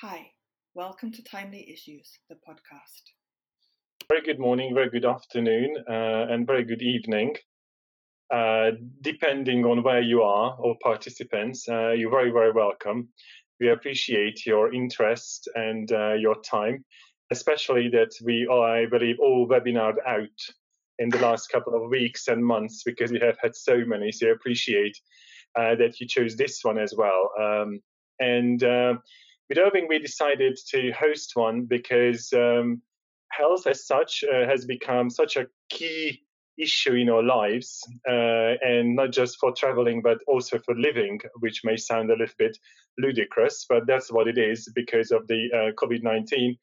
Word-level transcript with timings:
Hi, 0.00 0.30
welcome 0.76 1.10
to 1.10 1.24
Timely 1.24 1.68
Issues, 1.68 2.20
the 2.28 2.36
podcast. 2.36 3.02
Very 4.08 4.22
good 4.22 4.38
morning, 4.38 4.72
very 4.72 4.90
good 4.90 5.04
afternoon, 5.04 5.74
uh, 5.90 6.26
and 6.32 6.46
very 6.46 6.62
good 6.62 6.82
evening. 6.82 7.34
Uh, 8.32 8.70
depending 9.00 9.64
on 9.64 9.82
where 9.82 10.00
you 10.00 10.22
are, 10.22 10.56
all 10.60 10.76
participants, 10.84 11.68
uh, 11.68 11.90
you're 11.90 12.12
very, 12.12 12.30
very 12.30 12.52
welcome. 12.52 13.08
We 13.58 13.70
appreciate 13.70 14.46
your 14.46 14.72
interest 14.72 15.48
and 15.56 15.90
uh, 15.90 16.12
your 16.12 16.40
time, 16.42 16.84
especially 17.32 17.88
that 17.88 18.12
we, 18.22 18.46
are, 18.46 18.82
I 18.82 18.86
believe, 18.86 19.16
all 19.20 19.48
webinars 19.48 19.96
out 20.06 20.28
in 21.00 21.08
the 21.08 21.18
last 21.18 21.48
couple 21.48 21.74
of 21.74 21.90
weeks 21.90 22.28
and 22.28 22.46
months 22.46 22.84
because 22.84 23.10
we 23.10 23.18
have 23.18 23.38
had 23.42 23.56
so 23.56 23.78
many. 23.84 24.12
So 24.12 24.28
I 24.28 24.30
appreciate 24.30 24.96
uh, 25.58 25.74
that 25.74 25.98
you 25.98 26.06
chose 26.06 26.36
this 26.36 26.60
one 26.62 26.78
as 26.78 26.94
well. 26.96 27.32
Um, 27.36 27.80
and 28.20 28.62
uh, 28.62 28.94
with 29.48 29.58
Irving, 29.58 29.86
we 29.88 29.98
decided 29.98 30.58
to 30.68 30.92
host 30.92 31.32
one 31.34 31.64
because 31.64 32.32
um, 32.32 32.82
health 33.30 33.66
as 33.66 33.86
such 33.86 34.24
uh, 34.24 34.46
has 34.46 34.64
become 34.64 35.10
such 35.10 35.36
a 35.36 35.46
key 35.70 36.22
issue 36.58 36.94
in 36.94 37.08
our 37.08 37.22
lives, 37.22 37.80
uh, 38.08 38.54
and 38.62 38.96
not 38.96 39.12
just 39.12 39.38
for 39.38 39.52
traveling, 39.52 40.02
but 40.02 40.18
also 40.26 40.58
for 40.58 40.74
living, 40.74 41.20
which 41.38 41.62
may 41.64 41.76
sound 41.76 42.10
a 42.10 42.14
little 42.16 42.34
bit 42.36 42.58
ludicrous, 42.98 43.64
but 43.68 43.86
that's 43.86 44.10
what 44.10 44.26
it 44.26 44.38
is 44.38 44.68
because 44.74 45.12
of 45.12 45.26
the 45.28 45.48
uh, 45.54 45.72
COVID 45.80 46.02
19. 46.02 46.56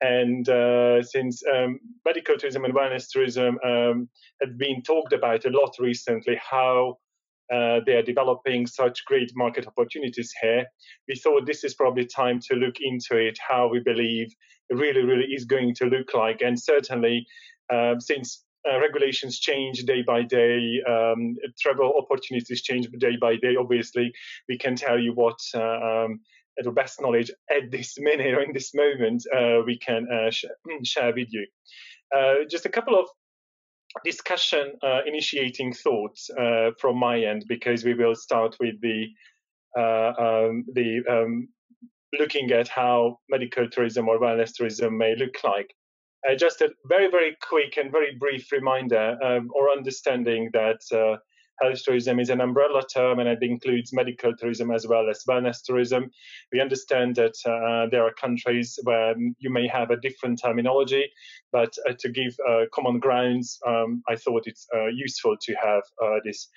And 0.00 0.48
uh, 0.48 1.02
since 1.02 1.42
um, 1.52 1.78
medical 2.04 2.36
tourism 2.36 2.64
and 2.64 2.74
wellness 2.74 3.08
tourism 3.08 3.58
um, 3.64 4.08
have 4.40 4.58
been 4.58 4.82
talked 4.82 5.12
about 5.12 5.44
a 5.44 5.50
lot 5.50 5.76
recently, 5.78 6.40
how 6.40 6.98
uh, 7.52 7.80
they 7.84 7.92
are 7.92 8.02
developing 8.02 8.66
such 8.66 9.04
great 9.04 9.30
market 9.34 9.66
opportunities 9.66 10.32
here. 10.40 10.64
We 11.08 11.16
thought 11.16 11.46
this 11.46 11.64
is 11.64 11.74
probably 11.74 12.06
time 12.06 12.40
to 12.48 12.56
look 12.56 12.76
into 12.80 13.16
it, 13.16 13.38
how 13.46 13.68
we 13.68 13.80
believe 13.80 14.34
it 14.70 14.74
really, 14.74 15.02
really 15.02 15.26
is 15.32 15.44
going 15.44 15.74
to 15.76 15.86
look 15.86 16.14
like. 16.14 16.40
And 16.40 16.58
certainly, 16.58 17.26
uh, 17.72 17.98
since 17.98 18.44
uh, 18.70 18.80
regulations 18.80 19.38
change 19.38 19.80
day 19.80 20.02
by 20.02 20.22
day, 20.22 20.80
um, 20.88 21.36
travel 21.60 21.92
opportunities 21.98 22.62
change 22.62 22.88
day 22.98 23.16
by 23.20 23.36
day, 23.36 23.56
obviously, 23.58 24.12
we 24.48 24.56
can 24.56 24.74
tell 24.74 24.98
you 24.98 25.12
what. 25.12 25.38
Uh, 25.54 26.04
um, 26.04 26.20
at 26.58 26.66
the 26.66 26.70
best 26.70 27.00
knowledge 27.00 27.30
at 27.50 27.70
this 27.70 27.94
minute 27.98 28.34
or 28.34 28.42
in 28.42 28.52
this 28.52 28.74
moment, 28.74 29.24
uh, 29.34 29.60
we 29.64 29.78
can 29.78 30.06
uh, 30.12 30.30
sh- 30.30 30.44
share 30.84 31.14
with 31.14 31.28
you. 31.30 31.46
just 32.50 32.66
a 32.66 32.68
couple 32.68 32.94
of 32.94 33.06
discussion 34.04 34.72
uh, 34.82 35.00
initiating 35.06 35.72
thoughts 35.72 36.30
uh, 36.30 36.70
from 36.78 36.96
my 36.96 37.20
end 37.20 37.44
because 37.48 37.84
we 37.84 37.94
will 37.94 38.14
start 38.14 38.56
with 38.60 38.80
the 38.80 39.06
uh, 39.76 40.12
um, 40.18 40.64
the 40.74 41.00
um, 41.08 41.48
looking 42.18 42.52
at 42.52 42.68
how 42.68 43.18
medical 43.30 43.68
tourism 43.68 44.08
or 44.08 44.18
wellness 44.18 44.52
tourism 44.54 44.98
may 44.98 45.14
look 45.16 45.36
like. 45.44 45.74
Uh, 46.28 46.34
just 46.34 46.60
a 46.60 46.70
very 46.86 47.10
very 47.10 47.36
quick 47.42 47.76
and 47.76 47.90
very 47.90 48.14
brief 48.18 48.50
reminder 48.52 49.18
um, 49.22 49.50
or 49.54 49.70
understanding 49.70 50.50
that 50.52 50.80
uh, 50.92 51.16
health 51.62 51.82
tourism 51.84 52.18
is 52.18 52.30
an 52.30 52.40
umbrella 52.40 52.82
term 52.92 53.18
and 53.18 53.28
it 53.28 53.42
includes 53.42 53.92
medical 53.92 54.34
tourism 54.36 54.70
as 54.70 54.86
well 54.86 55.08
as 55.08 55.24
wellness 55.28 55.62
tourism. 55.64 56.10
We 56.52 56.60
understand 56.60 57.16
that 57.16 57.34
uh, 57.46 57.88
there 57.90 58.04
are 58.04 58.12
countries 58.14 58.78
where 58.82 59.14
you 59.38 59.50
may 59.50 59.66
have 59.68 59.90
a 59.90 59.96
different 59.96 60.40
terminology, 60.42 61.10
but 61.52 61.76
uh, 61.88 61.92
to 61.98 62.08
give 62.08 62.34
uh, 62.48 62.64
common 62.72 62.98
grounds, 62.98 63.58
um, 63.66 64.02
I 64.08 64.16
thought 64.16 64.46
it's 64.46 64.66
uh, 64.74 64.86
useful 64.86 65.36
to 65.40 65.54
have 65.54 65.82
uh, 66.02 66.18
this 66.24 66.48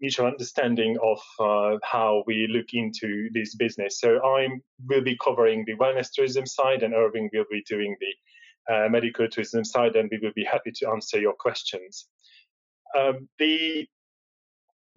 mutual 0.00 0.26
understanding 0.26 0.96
of 1.02 1.20
uh, 1.38 1.78
how 1.82 2.24
we 2.26 2.46
look 2.50 2.72
into 2.72 3.28
this 3.32 3.54
business. 3.54 4.00
So 4.00 4.18
I 4.24 4.48
will 4.86 5.02
be 5.02 5.18
covering 5.22 5.64
the 5.66 5.76
wellness 5.76 6.08
tourism 6.12 6.46
side, 6.46 6.82
and 6.82 6.94
Irving 6.94 7.28
will 7.32 7.44
be 7.50 7.62
doing 7.68 7.96
the 8.00 8.88
medical 8.88 9.28
tourism 9.28 9.64
side, 9.64 9.96
and 9.96 10.08
we 10.10 10.18
will 10.22 10.32
be 10.34 10.44
happy 10.44 10.70
to 10.76 10.88
answer 10.90 11.20
your 11.20 11.34
questions. 11.34 12.06
Um, 12.96 13.28
the 13.38 13.86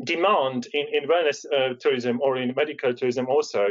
demand 0.04 0.68
in, 0.74 0.86
in 0.92 1.10
wellness 1.10 1.46
uh, 1.46 1.74
tourism 1.80 2.20
or 2.22 2.38
in 2.38 2.54
medical 2.56 2.94
tourism 2.94 3.28
also, 3.28 3.68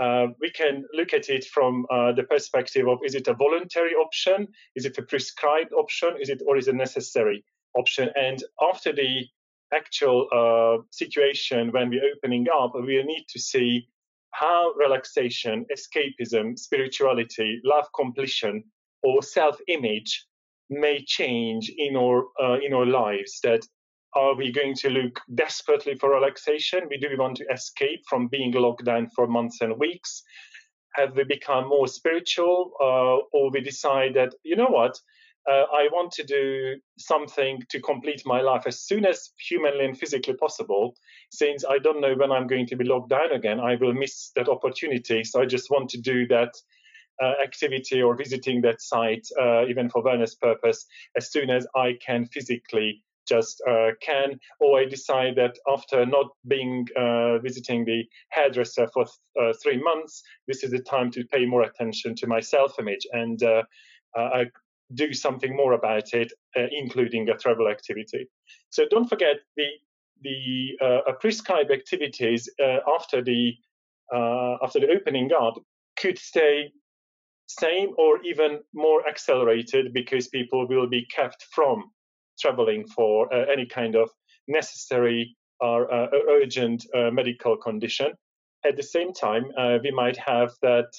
uh, 0.00 0.26
we 0.40 0.50
can 0.50 0.84
look 0.92 1.14
at 1.14 1.28
it 1.28 1.44
from 1.44 1.86
uh, 1.90 2.12
the 2.12 2.22
perspective 2.24 2.86
of 2.86 2.98
is 3.04 3.14
it 3.14 3.28
a 3.28 3.34
voluntary 3.34 3.94
option, 3.94 4.46
is 4.74 4.84
it 4.84 4.98
a 4.98 5.02
prescribed 5.02 5.72
option, 5.72 6.16
is 6.20 6.28
it 6.28 6.42
or 6.46 6.56
is 6.56 6.68
it 6.68 6.74
a 6.74 6.76
necessary 6.76 7.44
option? 7.74 8.10
And 8.14 8.42
after 8.60 8.92
the 8.92 9.26
actual 9.74 10.28
uh, 10.32 10.82
situation 10.90 11.72
when 11.72 11.88
we're 11.90 12.12
opening 12.14 12.46
up, 12.54 12.72
we 12.74 13.02
need 13.02 13.24
to 13.28 13.40
see 13.40 13.88
how 14.32 14.72
relaxation, 14.76 15.64
escapism, 15.74 16.58
spirituality, 16.58 17.60
love 17.64 17.86
completion, 17.94 18.62
or 19.02 19.22
self-image 19.22 20.26
may 20.68 21.02
change 21.06 21.72
in 21.78 21.96
our 21.96 22.24
uh, 22.42 22.58
in 22.62 22.74
our 22.74 22.86
lives. 22.86 23.40
That 23.42 23.66
are 24.16 24.34
we 24.34 24.50
going 24.50 24.74
to 24.74 24.88
look 24.88 25.20
desperately 25.34 25.94
for 25.94 26.10
relaxation? 26.10 26.88
We 26.88 26.96
do 26.96 27.08
we 27.10 27.16
want 27.16 27.36
to 27.36 27.46
escape 27.52 28.02
from 28.08 28.28
being 28.28 28.52
locked 28.52 28.84
down 28.84 29.10
for 29.14 29.26
months 29.26 29.60
and 29.60 29.78
weeks? 29.78 30.22
Have 30.94 31.14
we 31.14 31.24
become 31.24 31.68
more 31.68 31.86
spiritual, 31.86 32.72
uh, 32.80 33.36
or 33.36 33.50
we 33.50 33.60
decide 33.60 34.14
that 34.14 34.34
you 34.42 34.56
know 34.56 34.68
what? 34.68 34.98
Uh, 35.48 35.64
I 35.72 35.88
want 35.92 36.10
to 36.12 36.24
do 36.24 36.76
something 36.98 37.62
to 37.68 37.80
complete 37.80 38.22
my 38.26 38.40
life 38.40 38.64
as 38.66 38.80
soon 38.80 39.04
as 39.04 39.30
humanly 39.48 39.84
and 39.84 39.96
physically 39.96 40.34
possible. 40.34 40.96
Since 41.30 41.64
I 41.64 41.78
don't 41.78 42.00
know 42.00 42.14
when 42.14 42.32
I'm 42.32 42.48
going 42.48 42.66
to 42.68 42.76
be 42.76 42.84
locked 42.84 43.10
down 43.10 43.30
again, 43.30 43.60
I 43.60 43.76
will 43.76 43.92
miss 43.92 44.32
that 44.34 44.48
opportunity. 44.48 45.22
So 45.22 45.40
I 45.40 45.46
just 45.46 45.70
want 45.70 45.90
to 45.90 46.00
do 46.00 46.26
that 46.28 46.52
uh, 47.22 47.34
activity 47.44 48.02
or 48.02 48.16
visiting 48.16 48.60
that 48.62 48.80
site, 48.80 49.26
uh, 49.40 49.66
even 49.66 49.88
for 49.88 50.02
wellness 50.02 50.38
purpose, 50.40 50.84
as 51.16 51.30
soon 51.30 51.50
as 51.50 51.66
I 51.76 51.96
can 52.04 52.26
physically 52.26 53.04
just 53.26 53.62
uh, 53.68 53.90
can, 54.00 54.38
or 54.60 54.80
I 54.80 54.84
decide 54.84 55.36
that 55.36 55.56
after 55.68 56.06
not 56.06 56.26
being 56.46 56.86
uh, 56.96 57.38
visiting 57.38 57.84
the 57.84 58.04
hairdresser 58.30 58.88
for 58.92 59.04
th- 59.04 59.16
uh, 59.40 59.52
three 59.62 59.82
months, 59.82 60.22
this 60.46 60.62
is 60.62 60.70
the 60.70 60.80
time 60.80 61.10
to 61.12 61.24
pay 61.24 61.46
more 61.46 61.62
attention 61.62 62.14
to 62.16 62.26
my 62.26 62.40
self-image 62.40 63.06
and 63.12 63.42
uh, 63.42 63.62
uh, 64.16 64.44
do 64.94 65.12
something 65.12 65.56
more 65.56 65.72
about 65.72 66.12
it, 66.14 66.32
including 66.70 67.28
a 67.28 67.36
travel 67.36 67.68
activity. 67.68 68.28
So 68.70 68.84
don't 68.88 69.08
forget 69.08 69.36
the 69.56 69.66
the 70.22 70.78
prescribed 71.20 71.70
activities 71.70 72.48
after 72.60 73.22
the 73.22 73.52
after 74.62 74.78
the 74.78 74.88
opening 74.88 75.30
up 75.32 75.54
could 75.96 76.18
stay 76.18 76.70
same 77.46 77.90
or 77.96 78.22
even 78.24 78.60
more 78.74 79.06
accelerated 79.08 79.92
because 79.92 80.28
people 80.28 80.66
will 80.68 80.88
be 80.88 81.06
kept 81.06 81.46
from 81.50 81.90
traveling 82.38 82.86
for 82.86 83.32
uh, 83.32 83.46
any 83.52 83.66
kind 83.66 83.94
of 83.94 84.10
necessary 84.48 85.36
or 85.60 85.92
uh, 85.92 86.08
urgent 86.28 86.84
uh, 86.94 87.10
medical 87.10 87.56
condition. 87.56 88.12
At 88.64 88.76
the 88.76 88.82
same 88.82 89.12
time, 89.12 89.44
we 89.82 89.90
might 89.90 90.16
have 90.16 90.50
that 90.62 90.90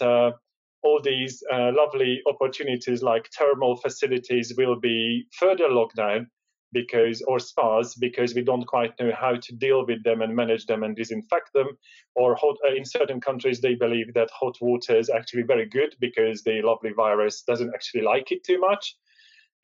all 0.84 1.02
these 1.02 1.44
uh, 1.52 1.72
lovely 1.74 2.22
opportunities 2.28 3.02
like 3.02 3.30
thermal 3.38 3.76
facilities 3.76 4.54
will 4.58 4.80
be 4.80 5.26
further 5.32 5.70
locked 5.70 5.96
down 5.96 6.28
because 6.74 7.22
or 7.28 7.40
spas 7.40 7.96
because 7.96 8.36
we 8.36 8.44
don't 8.44 8.68
quite 8.68 8.94
know 9.00 9.12
how 9.18 9.36
to 9.36 9.56
deal 9.56 9.86
with 9.86 10.04
them 10.04 10.22
and 10.22 10.36
manage 10.36 10.66
them 10.66 10.84
and 10.84 10.96
disinfect 10.96 11.52
them 11.54 11.70
or 12.16 12.36
hot, 12.36 12.58
uh, 12.68 12.76
in 12.76 12.86
certain 12.86 13.22
countries 13.22 13.62
they 13.62 13.76
believe 13.76 14.14
that 14.14 14.30
hot 14.32 14.58
water 14.62 14.96
is 14.96 15.10
actually 15.10 15.44
very 15.44 15.66
good 15.66 15.96
because 16.00 16.44
the 16.44 16.62
lovely 16.62 16.92
virus 16.92 17.44
doesn't 17.44 17.74
actually 17.74 18.04
like 18.04 18.32
it 18.32 18.44
too 18.44 18.60
much 18.60 18.96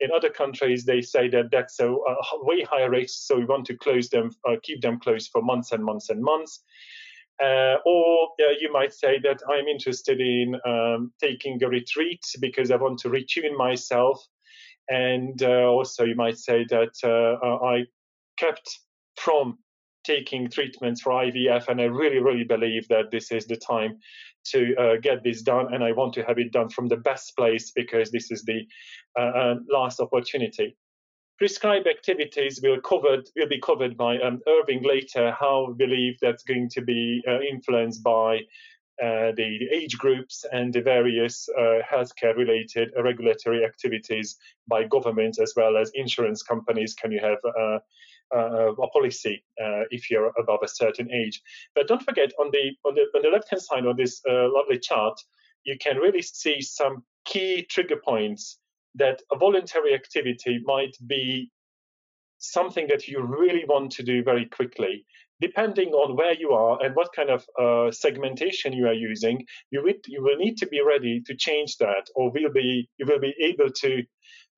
in 0.00 0.10
other 0.10 0.30
countries, 0.30 0.84
they 0.84 1.00
say 1.00 1.28
that 1.28 1.50
that's 1.50 1.78
a, 1.80 1.88
a 1.88 2.44
way 2.44 2.62
higher 2.62 2.90
risk, 2.90 3.26
so 3.26 3.36
we 3.36 3.44
want 3.44 3.66
to 3.66 3.76
close 3.76 4.08
them, 4.08 4.30
uh, 4.48 4.56
keep 4.62 4.80
them 4.80 4.98
closed 4.98 5.30
for 5.32 5.42
months 5.42 5.72
and 5.72 5.84
months 5.84 6.10
and 6.10 6.22
months. 6.22 6.62
Uh, 7.42 7.76
or 7.84 8.28
uh, 8.40 8.52
you 8.60 8.72
might 8.72 8.92
say 8.92 9.18
that 9.18 9.40
I'm 9.50 9.66
interested 9.66 10.20
in 10.20 10.54
um, 10.64 11.12
taking 11.20 11.62
a 11.62 11.68
retreat 11.68 12.22
because 12.40 12.70
I 12.70 12.76
want 12.76 12.98
to 13.00 13.08
retune 13.08 13.56
myself. 13.56 14.24
And 14.88 15.42
uh, 15.42 15.66
also, 15.66 16.04
you 16.04 16.14
might 16.14 16.38
say 16.38 16.64
that 16.70 16.92
uh, 17.02 17.44
uh, 17.44 17.64
I 17.64 17.84
kept 18.38 18.68
from 19.16 19.58
taking 20.04 20.48
treatments 20.48 21.00
for 21.00 21.12
IVF, 21.12 21.68
and 21.68 21.80
I 21.80 21.84
really, 21.84 22.18
really 22.18 22.44
believe 22.44 22.86
that 22.88 23.10
this 23.10 23.32
is 23.32 23.46
the 23.46 23.56
time 23.56 23.98
to 24.46 24.76
uh, 24.76 24.96
get 25.00 25.24
this 25.24 25.42
done, 25.42 25.72
and 25.72 25.82
I 25.82 25.92
want 25.92 26.12
to 26.14 26.22
have 26.24 26.38
it 26.38 26.52
done 26.52 26.68
from 26.68 26.88
the 26.88 26.96
best 26.96 27.34
place 27.36 27.70
because 27.70 28.10
this 28.10 28.30
is 28.30 28.44
the 28.44 28.66
uh, 29.18 29.22
uh 29.22 29.54
last 29.70 30.00
opportunity. 30.00 30.76
Prescribed 31.38 31.88
activities 31.88 32.60
will 32.62 32.80
covered 32.80 33.28
will 33.34 33.48
be 33.48 33.60
covered 33.60 33.96
by 33.96 34.18
um, 34.18 34.40
Irving 34.46 34.82
later. 34.84 35.32
How 35.32 35.66
we 35.68 35.86
believe 35.86 36.16
that's 36.20 36.44
going 36.44 36.68
to 36.70 36.82
be 36.82 37.22
uh, 37.26 37.40
influenced 37.40 38.04
by 38.04 38.40
uh, 39.02 39.32
the, 39.34 39.58
the, 39.58 39.68
age 39.74 39.98
groups 39.98 40.44
and 40.52 40.72
the 40.72 40.80
various 40.80 41.48
uh, 41.58 41.78
healthcare 41.92 42.36
related 42.36 42.92
regulatory 43.02 43.64
activities 43.64 44.36
by 44.68 44.84
governments 44.84 45.40
as 45.40 45.52
well 45.56 45.76
as 45.76 45.90
insurance 45.94 46.44
companies. 46.44 46.94
Can 46.94 47.10
you 47.10 47.18
have 47.18 47.82
uh, 48.34 48.72
a 48.72 48.88
policy 48.88 49.44
uh, 49.62 49.82
if 49.90 50.10
you're 50.10 50.32
above 50.38 50.60
a 50.62 50.68
certain 50.68 51.10
age. 51.12 51.40
But 51.74 51.88
don't 51.88 52.02
forget 52.02 52.32
on 52.38 52.50
the 52.52 52.72
on 52.84 52.94
the 52.94 53.04
on 53.14 53.22
the 53.22 53.30
left 53.30 53.50
hand 53.50 53.62
side 53.62 53.86
of 53.86 53.96
this 53.96 54.20
uh, 54.28 54.48
lovely 54.52 54.78
chart, 54.78 55.20
you 55.64 55.76
can 55.78 55.96
really 55.98 56.22
see 56.22 56.60
some 56.60 57.04
key 57.24 57.66
trigger 57.68 58.00
points 58.04 58.58
that 58.96 59.22
a 59.32 59.36
voluntary 59.36 59.94
activity 59.94 60.60
might 60.64 60.96
be 61.06 61.50
something 62.38 62.86
that 62.88 63.08
you 63.08 63.22
really 63.22 63.64
want 63.66 63.90
to 63.92 64.02
do 64.02 64.22
very 64.22 64.46
quickly. 64.46 65.04
Depending 65.40 65.90
on 65.90 66.16
where 66.16 66.34
you 66.34 66.50
are 66.52 66.80
and 66.82 66.94
what 66.94 67.08
kind 67.14 67.28
of 67.28 67.44
uh, 67.60 67.90
segmentation 67.90 68.72
you 68.72 68.86
are 68.86 68.94
using, 68.94 69.44
you, 69.70 69.82
will, 69.82 69.94
you 70.06 70.22
will 70.22 70.36
need 70.36 70.56
to 70.58 70.66
be 70.66 70.80
ready 70.80 71.22
to 71.26 71.34
change 71.34 71.76
that, 71.78 72.06
or 72.14 72.30
will 72.30 72.52
be 72.52 72.88
you 72.98 73.06
will 73.06 73.18
be 73.18 73.34
able 73.40 73.70
to 73.70 74.02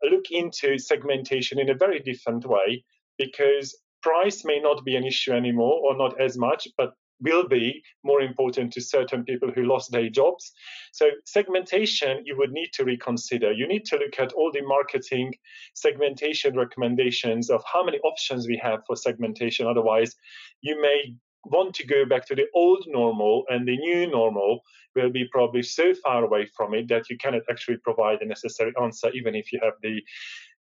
look 0.03 0.31
into 0.31 0.79
segmentation 0.79 1.59
in 1.59 1.71
a 1.71 1.75
very 1.75 2.01
different 2.01 2.45
way 2.45 2.85
because 3.19 3.77
price 4.03 4.45
may 4.45 4.61
not 4.61 4.85
be 4.85 4.97
an 4.97 5.05
issue 5.05 5.33
anymore 5.33 5.81
or 5.85 5.97
not 5.97 6.21
as 6.21 6.37
much, 6.37 6.69
but 6.77 6.93
will 7.21 7.49
be 7.49 7.83
more 8.05 8.21
important 8.21 8.73
to 8.73 8.81
certain 8.81 9.25
people 9.25 9.51
who 9.51 9.65
lost 9.65 9.91
their 9.91 10.09
jobs. 10.09 10.53
So, 10.93 11.07
segmentation 11.25 12.23
you 12.25 12.37
would 12.37 12.53
need 12.53 12.71
to 12.75 12.85
reconsider. 12.85 13.53
You 13.53 13.67
need 13.67 13.85
to 13.87 13.97
look 13.97 14.19
at 14.19 14.33
all 14.33 14.53
the 14.53 14.63
marketing 14.63 15.35
segmentation 15.75 16.57
recommendations 16.57 17.51
of 17.51 17.63
how 17.71 17.85
many 17.85 17.99
options 18.01 18.47
we 18.47 18.61
have 18.63 18.81
for 18.87 18.97
segmentation. 18.97 19.67
Otherwise, 19.67 20.15
you 20.61 20.81
may 20.81 21.15
want 21.45 21.75
to 21.77 21.87
go 21.87 22.05
back 22.05 22.27
to 22.27 22.35
the 22.35 22.47
old 22.55 22.85
normal, 22.87 23.45
and 23.49 23.67
the 23.67 23.77
new 23.79 24.11
normal 24.11 24.61
will 24.95 25.11
be 25.11 25.27
probably 25.31 25.63
so 25.63 25.95
far 25.95 26.25
away 26.25 26.49
from 26.57 26.75
it 26.75 26.89
that 26.89 27.09
you 27.09 27.17
cannot 27.19 27.43
actually 27.51 27.77
provide 27.79 28.19
the 28.21 28.27
necessary 28.27 28.73
answer, 28.83 29.11
even 29.15 29.35
if 29.35 29.53
you 29.53 29.61
have 29.63 29.75
the 29.83 30.03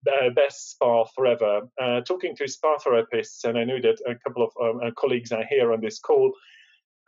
uh, 0.08 0.30
best 0.30 0.70
spa 0.70 1.04
forever. 1.14 1.62
Uh, 1.80 2.00
talking 2.00 2.34
to 2.36 2.48
spa 2.48 2.76
therapists, 2.78 3.44
and 3.44 3.58
I 3.58 3.64
know 3.64 3.80
that 3.80 4.00
a 4.06 4.14
couple 4.14 4.44
of 4.44 4.50
um, 4.62 4.80
uh, 4.82 4.90
colleagues 4.96 5.32
are 5.32 5.44
here 5.48 5.72
on 5.72 5.80
this 5.80 5.98
call. 5.98 6.32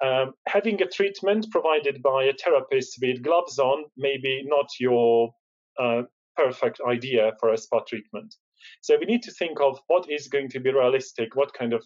Um, 0.03 0.33
having 0.47 0.81
a 0.81 0.87
treatment 0.87 1.47
provided 1.51 2.03
by 2.03 2.25
a 2.25 2.33
therapist 2.33 2.99
with 3.03 3.23
gloves 3.23 3.59
on 3.59 3.85
may 3.97 4.17
be 4.17 4.45
not 4.47 4.69
your 4.79 5.31
uh, 5.79 6.03
perfect 6.37 6.81
idea 6.87 7.33
for 7.41 7.53
a 7.53 7.59
spa 7.59 7.81
treatment. 7.81 8.35
So 8.81 8.97
we 8.99 9.07
need 9.07 9.23
to 9.23 9.33
think 9.33 9.61
of 9.61 9.81
what 9.87 10.11
is 10.11 10.29
going 10.29 10.51
to 10.51 10.61
be 10.61 10.73
realistic, 10.73 11.35
what 11.37 11.53
kind 11.53 11.73
of 11.73 11.85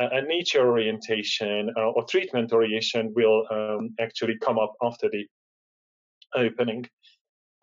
uh, 0.00 0.08
a 0.12 0.22
nature 0.22 0.68
orientation 0.68 1.70
or 1.76 2.04
treatment 2.04 2.52
orientation 2.52 3.12
will 3.14 3.46
um, 3.50 3.94
actually 4.00 4.36
come 4.38 4.58
up 4.58 4.72
after 4.82 5.08
the 5.08 5.24
opening. 6.34 6.86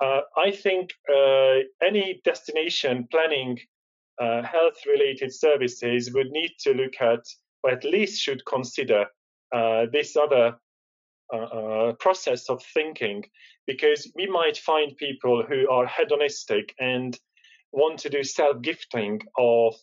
Uh, 0.01 0.21
I 0.35 0.51
think 0.51 0.91
uh, 1.09 1.59
any 1.81 2.21
destination 2.23 3.07
planning 3.09 3.59
uh, 4.19 4.43
health 4.43 4.77
related 4.85 5.33
services 5.33 6.11
would 6.13 6.31
need 6.31 6.51
to 6.59 6.73
look 6.73 6.93
at, 6.99 7.21
or 7.63 7.71
at 7.71 7.83
least 7.83 8.21
should 8.21 8.45
consider, 8.45 9.05
uh, 9.53 9.85
this 9.91 10.15
other 10.15 10.55
uh, 11.33 11.37
uh, 11.37 11.93
process 11.93 12.49
of 12.49 12.63
thinking, 12.73 13.23
because 13.65 14.11
we 14.15 14.27
might 14.27 14.57
find 14.57 14.95
people 14.97 15.43
who 15.47 15.69
are 15.69 15.87
hedonistic 15.87 16.73
and 16.79 17.19
want 17.71 17.99
to 17.99 18.09
do 18.09 18.23
self 18.23 18.61
gifting 18.61 19.21
of 19.37 19.75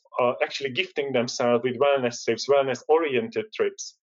actually 0.43 0.70
gifting 0.70 1.12
themselves 1.12 1.62
with 1.64 1.78
wellness 1.78 2.25
trips, 2.25 2.49
wellness 2.49 2.82
oriented 2.88 3.52
trips 3.52 3.96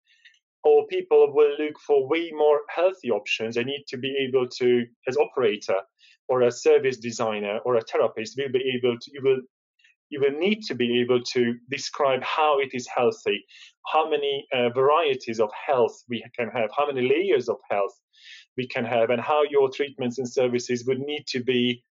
or 0.64 0.86
people 0.88 1.34
will 1.34 1.56
look 1.58 1.80
for 1.80 2.08
way 2.08 2.32
more 2.34 2.62
healthy 2.70 3.10
options. 3.10 3.56
They 3.56 3.64
need 3.64 3.86
to 3.90 3.98
be 3.98 4.16
able 4.28 4.48
to, 4.48 4.86
as 5.08 5.18
operator, 5.18 5.78
or 6.28 6.44
a 6.44 6.52
service 6.52 6.98
designer 6.98 7.60
or 7.66 7.76
a 7.76 7.82
therapist 7.82 8.38
will 8.38 8.52
be 8.52 8.74
able 8.76 8.98
to 8.98 9.12
you 9.14 9.22
will 9.22 9.42
you 10.10 10.20
will 10.20 10.38
need 10.38 10.62
to 10.64 10.76
be 10.76 11.00
able 11.00 11.22
to 11.24 11.56
describe 11.70 12.22
how 12.22 12.60
it 12.60 12.72
is 12.74 12.86
healthy, 12.86 13.46
how 13.94 14.10
many 14.10 14.46
uh, 14.54 14.70
varieties 14.70 15.40
of 15.40 15.50
health 15.66 16.04
we 16.10 16.22
can 16.38 16.50
have, 16.50 16.70
how 16.78 16.86
many 16.86 17.08
layers 17.08 17.48
of 17.48 17.56
health 17.70 17.98
we 18.58 18.68
can 18.68 18.84
have, 18.84 19.10
and 19.10 19.22
how 19.22 19.44
your 19.50 19.70
treatments 19.70 20.18
and 20.18 20.30
services 20.30 20.84
would 20.86 21.00
need 21.00 21.26
to 21.28 21.42
be 21.42 21.82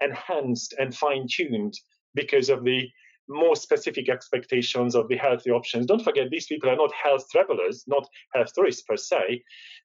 enhanced 0.00 0.72
and 0.78 0.94
fine 0.94 1.26
tuned 1.28 1.74
because 2.14 2.48
of 2.48 2.62
the 2.62 2.88
more 3.28 3.56
specific 3.56 4.08
expectations 4.08 4.94
of 4.94 5.08
the 5.08 5.16
healthy 5.16 5.50
options. 5.50 5.86
Don't 5.86 6.02
forget, 6.02 6.30
these 6.30 6.46
people 6.46 6.70
are 6.70 6.76
not 6.76 6.92
health 6.92 7.26
travelers, 7.30 7.84
not 7.86 8.06
health 8.34 8.52
tourists 8.54 8.82
per 8.82 8.96
se, 8.96 9.42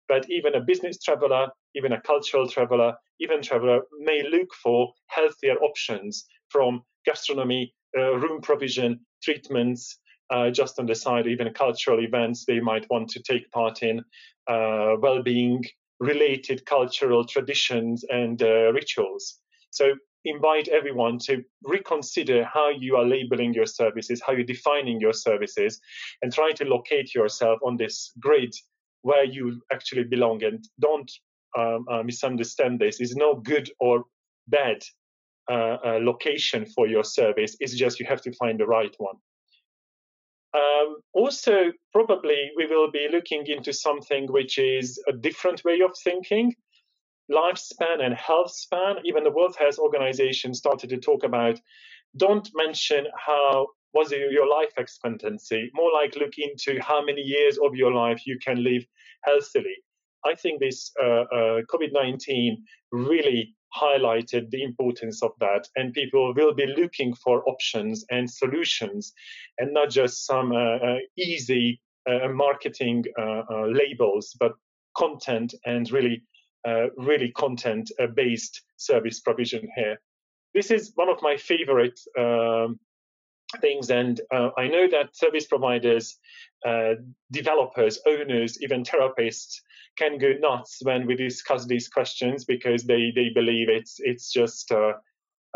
but 0.07 0.29
even 0.29 0.55
a 0.55 0.61
business 0.61 0.99
traveler, 1.01 1.47
even 1.75 1.93
a 1.93 2.01
cultural 2.01 2.47
traveler, 2.47 2.95
even 3.19 3.41
traveler 3.41 3.81
may 3.99 4.23
look 4.29 4.53
for 4.53 4.93
healthier 5.07 5.55
options 5.57 6.25
from 6.49 6.83
gastronomy, 7.05 7.73
uh, 7.97 8.15
room 8.15 8.41
provision, 8.41 8.99
treatments, 9.23 9.99
uh, 10.31 10.49
just 10.49 10.79
on 10.79 10.85
the 10.85 10.95
side, 10.95 11.27
even 11.27 11.51
cultural 11.53 11.99
events 12.01 12.45
they 12.45 12.59
might 12.59 12.85
want 12.89 13.09
to 13.09 13.21
take 13.21 13.49
part 13.51 13.81
in, 13.83 13.99
uh, 14.47 14.95
well-being 14.99 15.63
related 15.99 16.65
cultural 16.65 17.25
traditions 17.25 18.03
and 18.09 18.41
uh, 18.41 18.71
rituals. 18.71 19.39
So 19.71 19.93
invite 20.25 20.67
everyone 20.67 21.17
to 21.19 21.43
reconsider 21.63 22.43
how 22.43 22.69
you 22.69 22.95
are 22.97 23.05
labeling 23.05 23.53
your 23.53 23.65
services, 23.65 24.21
how 24.25 24.33
you're 24.33 24.43
defining 24.43 24.99
your 24.99 25.13
services, 25.13 25.79
and 26.21 26.33
try 26.33 26.51
to 26.51 26.65
locate 26.65 27.15
yourself 27.15 27.59
on 27.63 27.77
this 27.77 28.11
grid 28.19 28.53
where 29.01 29.23
you 29.23 29.61
actually 29.71 30.03
belong. 30.03 30.43
And 30.43 30.63
don't 30.79 31.11
um, 31.57 31.85
uh, 31.89 32.03
misunderstand 32.03 32.79
this. 32.79 32.99
It's 32.99 33.15
no 33.15 33.35
good 33.35 33.69
or 33.79 34.03
bad 34.47 34.83
uh, 35.49 35.77
uh, 35.85 35.99
location 36.01 36.65
for 36.65 36.87
your 36.87 37.03
service. 37.03 37.55
It's 37.59 37.73
just 37.73 37.99
you 37.99 38.05
have 38.05 38.21
to 38.21 38.33
find 38.33 38.59
the 38.59 38.67
right 38.67 38.93
one. 38.97 39.15
Um, 40.53 40.97
also, 41.13 41.71
probably 41.93 42.51
we 42.57 42.65
will 42.65 42.91
be 42.91 43.07
looking 43.11 43.45
into 43.47 43.71
something 43.71 44.31
which 44.31 44.57
is 44.57 45.01
a 45.07 45.13
different 45.13 45.63
way 45.63 45.81
of 45.81 45.91
thinking 46.03 46.55
lifespan 47.31 48.03
and 48.03 48.13
health 48.13 48.51
span, 48.51 48.95
even 49.05 49.23
the 49.23 49.31
World 49.31 49.55
Health 49.57 49.79
Organization 49.79 50.53
started 50.53 50.89
to 50.89 50.97
talk 50.97 51.23
about 51.23 51.59
don't 52.17 52.49
mention 52.55 53.05
how 53.15 53.67
was 53.93 54.11
your 54.11 54.47
life 54.47 54.71
expectancy, 54.77 55.71
more 55.73 55.91
like 55.91 56.15
look 56.15 56.33
into 56.37 56.79
how 56.81 57.03
many 57.03 57.21
years 57.21 57.57
of 57.63 57.75
your 57.75 57.91
life 57.91 58.25
you 58.25 58.37
can 58.39 58.63
live 58.63 58.85
healthily. 59.23 59.75
I 60.25 60.35
think 60.35 60.59
this 60.59 60.91
uh, 61.01 61.05
uh, 61.05 61.61
COVID 61.71 61.91
19 61.93 62.63
really 62.91 63.55
highlighted 63.75 64.49
the 64.49 64.63
importance 64.63 65.23
of 65.23 65.31
that, 65.39 65.67
and 65.75 65.93
people 65.93 66.33
will 66.33 66.53
be 66.53 66.65
looking 66.65 67.13
for 67.13 67.47
options 67.47 68.05
and 68.09 68.29
solutions 68.29 69.13
and 69.59 69.73
not 69.73 69.89
just 69.89 70.25
some 70.25 70.51
uh, 70.51 70.77
uh 70.77 70.97
easy 71.17 71.79
uh, 72.09 72.27
marketing 72.29 73.05
uh, 73.17 73.65
labels, 73.67 74.35
but 74.39 74.53
content 74.97 75.53
and 75.65 75.91
really 75.91 76.21
really 76.97 77.31
content 77.31 77.91
based 78.15 78.61
service 78.77 79.19
provision 79.19 79.69
here. 79.75 79.99
This 80.53 80.71
is 80.71 80.91
one 80.95 81.09
of 81.09 81.21
my 81.21 81.37
favorite 81.37 81.99
um, 82.17 82.79
things, 83.61 83.89
and 83.89 84.19
uh, 84.31 84.49
I 84.57 84.67
know 84.67 84.87
that 84.89 85.15
service 85.15 85.45
providers, 85.45 86.17
uh, 86.65 86.95
developers, 87.31 87.99
owners, 88.05 88.61
even 88.61 88.83
therapists 88.83 89.61
can 89.97 90.17
go 90.17 90.33
nuts 90.39 90.79
when 90.83 91.05
we 91.05 91.15
discuss 91.15 91.65
these 91.65 91.87
questions 91.87 92.45
because 92.45 92.83
they, 92.83 93.11
they 93.13 93.29
believe 93.29 93.69
it's 93.69 93.99
it's 93.99 94.31
just 94.31 94.71
uh, 94.71 94.93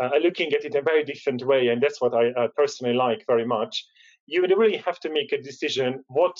uh, 0.02 0.10
looking 0.22 0.52
at 0.52 0.64
it 0.64 0.74
in 0.74 0.76
a 0.76 0.82
very 0.82 1.04
different 1.04 1.44
way, 1.44 1.68
and 1.68 1.82
that's 1.82 2.00
what 2.00 2.14
I 2.14 2.48
personally 2.56 2.94
like 2.94 3.24
very 3.26 3.46
much. 3.46 3.84
You 4.26 4.42
really 4.42 4.78
have 4.78 4.98
to 5.00 5.10
make 5.10 5.32
a 5.32 5.42
decision 5.42 6.04
what 6.08 6.36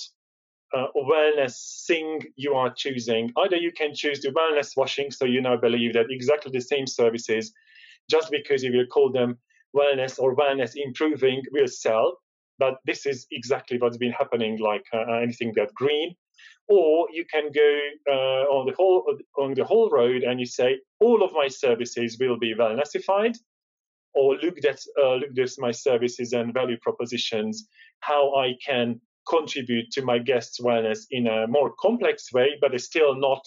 uh, 0.73 0.87
wellness 0.95 1.85
thing 1.85 2.21
you 2.35 2.53
are 2.53 2.73
choosing. 2.73 3.31
Either 3.37 3.55
you 3.55 3.71
can 3.71 3.93
choose 3.93 4.21
the 4.21 4.29
wellness 4.29 4.75
washing, 4.75 5.11
so 5.11 5.25
you 5.25 5.41
now 5.41 5.57
believe 5.57 5.93
that 5.93 6.07
exactly 6.09 6.51
the 6.51 6.61
same 6.61 6.87
services, 6.87 7.53
just 8.09 8.31
because 8.31 8.63
you 8.63 8.71
will 8.71 8.85
call 8.87 9.11
them 9.11 9.37
wellness 9.75 10.19
or 10.19 10.35
wellness 10.35 10.73
improving, 10.75 11.41
will 11.51 11.67
sell. 11.67 12.17
But 12.57 12.75
this 12.85 13.05
is 13.05 13.27
exactly 13.31 13.77
what's 13.77 13.97
been 13.97 14.13
happening, 14.13 14.59
like 14.59 14.85
uh, 14.93 15.11
anything 15.21 15.53
that 15.55 15.73
green. 15.73 16.15
Or 16.67 17.07
you 17.11 17.25
can 17.25 17.51
go 17.51 17.79
uh, 18.09 18.45
on 18.49 18.65
the 18.65 18.73
whole 18.75 19.03
on 19.37 19.53
the 19.53 19.63
whole 19.63 19.89
road 19.91 20.23
and 20.23 20.39
you 20.39 20.47
say 20.47 20.79
all 20.99 21.23
of 21.23 21.31
my 21.33 21.47
services 21.47 22.17
will 22.19 22.39
be 22.39 22.55
wellnessified, 22.55 23.37
or 24.15 24.35
look 24.37 24.57
at 24.65 24.79
uh, 25.01 25.15
look 25.15 25.37
at 25.37 25.51
my 25.59 25.71
services 25.71 26.33
and 26.33 26.53
value 26.53 26.77
propositions, 26.81 27.67
how 27.99 28.33
I 28.35 28.55
can 28.65 28.99
contribute 29.27 29.91
to 29.91 30.01
my 30.03 30.17
guests' 30.19 30.59
wellness 30.59 31.05
in 31.11 31.27
a 31.27 31.47
more 31.47 31.73
complex 31.79 32.31
way, 32.33 32.51
but 32.61 32.73
is 32.75 32.85
still 32.85 33.15
not 33.15 33.45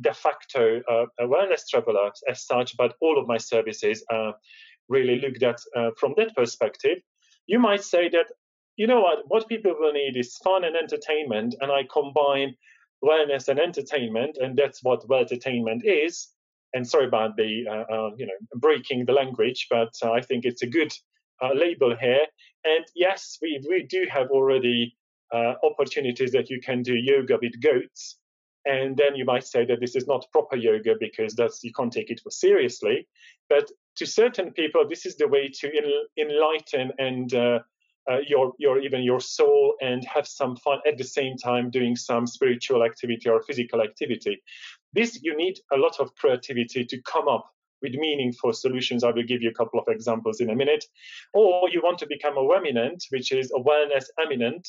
de 0.00 0.12
facto 0.12 0.82
uh, 0.90 1.06
a 1.20 1.26
wellness 1.26 1.62
traveler 1.68 2.10
as 2.28 2.46
such, 2.46 2.76
but 2.76 2.94
all 3.00 3.18
of 3.18 3.26
my 3.26 3.38
services 3.38 4.04
are 4.10 4.34
really 4.88 5.20
looked 5.20 5.42
at 5.42 5.60
uh, 5.76 5.90
from 5.96 6.14
that 6.16 6.34
perspective. 6.34 6.98
You 7.46 7.58
might 7.58 7.84
say 7.84 8.08
that, 8.10 8.26
you 8.76 8.86
know 8.86 9.00
what, 9.00 9.18
what 9.28 9.48
people 9.48 9.74
will 9.78 9.92
need 9.92 10.16
is 10.16 10.36
fun 10.38 10.64
and 10.64 10.76
entertainment, 10.76 11.54
and 11.60 11.70
I 11.70 11.82
combine 11.92 12.54
wellness 13.04 13.48
and 13.48 13.58
entertainment, 13.58 14.38
and 14.40 14.56
that's 14.56 14.82
what 14.82 15.08
well 15.08 15.20
entertainment 15.20 15.84
is. 15.84 16.28
And 16.74 16.88
sorry 16.88 17.06
about 17.06 17.36
the, 17.36 17.66
uh, 17.68 17.94
uh, 17.94 18.10
you 18.16 18.26
know, 18.26 18.38
breaking 18.56 19.04
the 19.04 19.12
language, 19.12 19.66
but 19.68 19.92
uh, 20.02 20.12
I 20.12 20.22
think 20.22 20.44
it's 20.44 20.62
a 20.62 20.66
good 20.66 20.92
uh, 21.42 21.52
label 21.52 21.94
here. 21.94 22.24
And 22.64 22.84
yes, 22.94 23.38
we, 23.42 23.60
we 23.68 23.82
do 23.84 24.06
have 24.10 24.30
already 24.30 24.96
uh, 25.32 25.54
opportunities 25.64 26.32
that 26.32 26.50
you 26.50 26.60
can 26.60 26.82
do 26.82 26.94
yoga 26.94 27.38
with 27.40 27.60
goats. 27.60 28.18
and 28.64 28.96
then 28.96 29.16
you 29.16 29.24
might 29.24 29.44
say 29.44 29.64
that 29.64 29.80
this 29.80 29.96
is 29.96 30.06
not 30.06 30.26
proper 30.32 30.56
yoga 30.56 30.94
because 31.00 31.34
that's 31.34 31.64
you 31.64 31.72
can't 31.72 31.92
take 31.92 32.10
it 32.10 32.20
for 32.20 32.30
seriously. 32.30 33.08
But 33.48 33.70
to 33.96 34.06
certain 34.06 34.52
people, 34.52 34.86
this 34.88 35.04
is 35.06 35.16
the 35.16 35.28
way 35.28 35.48
to 35.60 35.66
enlighten 36.18 36.92
and 36.98 37.34
uh, 37.34 37.58
uh, 38.10 38.18
your 38.26 38.52
your 38.58 38.80
even 38.80 39.02
your 39.02 39.20
soul 39.20 39.74
and 39.80 40.04
have 40.04 40.26
some 40.26 40.56
fun 40.56 40.78
at 40.86 40.98
the 40.98 41.04
same 41.04 41.36
time 41.36 41.70
doing 41.70 41.96
some 41.96 42.26
spiritual 42.26 42.82
activity 42.82 43.28
or 43.28 43.42
physical 43.42 43.80
activity. 43.80 44.42
This 44.92 45.20
you 45.22 45.36
need 45.36 45.58
a 45.72 45.76
lot 45.76 46.00
of 46.00 46.14
creativity 46.16 46.84
to 46.84 47.02
come 47.02 47.28
up 47.28 47.46
with 47.82 47.94
meaningful 47.94 48.52
solutions. 48.52 49.04
I 49.04 49.10
will 49.10 49.24
give 49.24 49.42
you 49.42 49.50
a 49.50 49.54
couple 49.54 49.80
of 49.80 49.86
examples 49.88 50.40
in 50.40 50.50
a 50.50 50.56
minute. 50.56 50.84
Or 51.34 51.68
you 51.70 51.80
want 51.82 51.98
to 51.98 52.06
become 52.06 52.36
a 52.36 52.52
eminent, 52.52 53.04
which 53.10 53.32
is 53.32 53.50
a 53.50 53.60
wellness 53.60 54.06
eminent, 54.22 54.68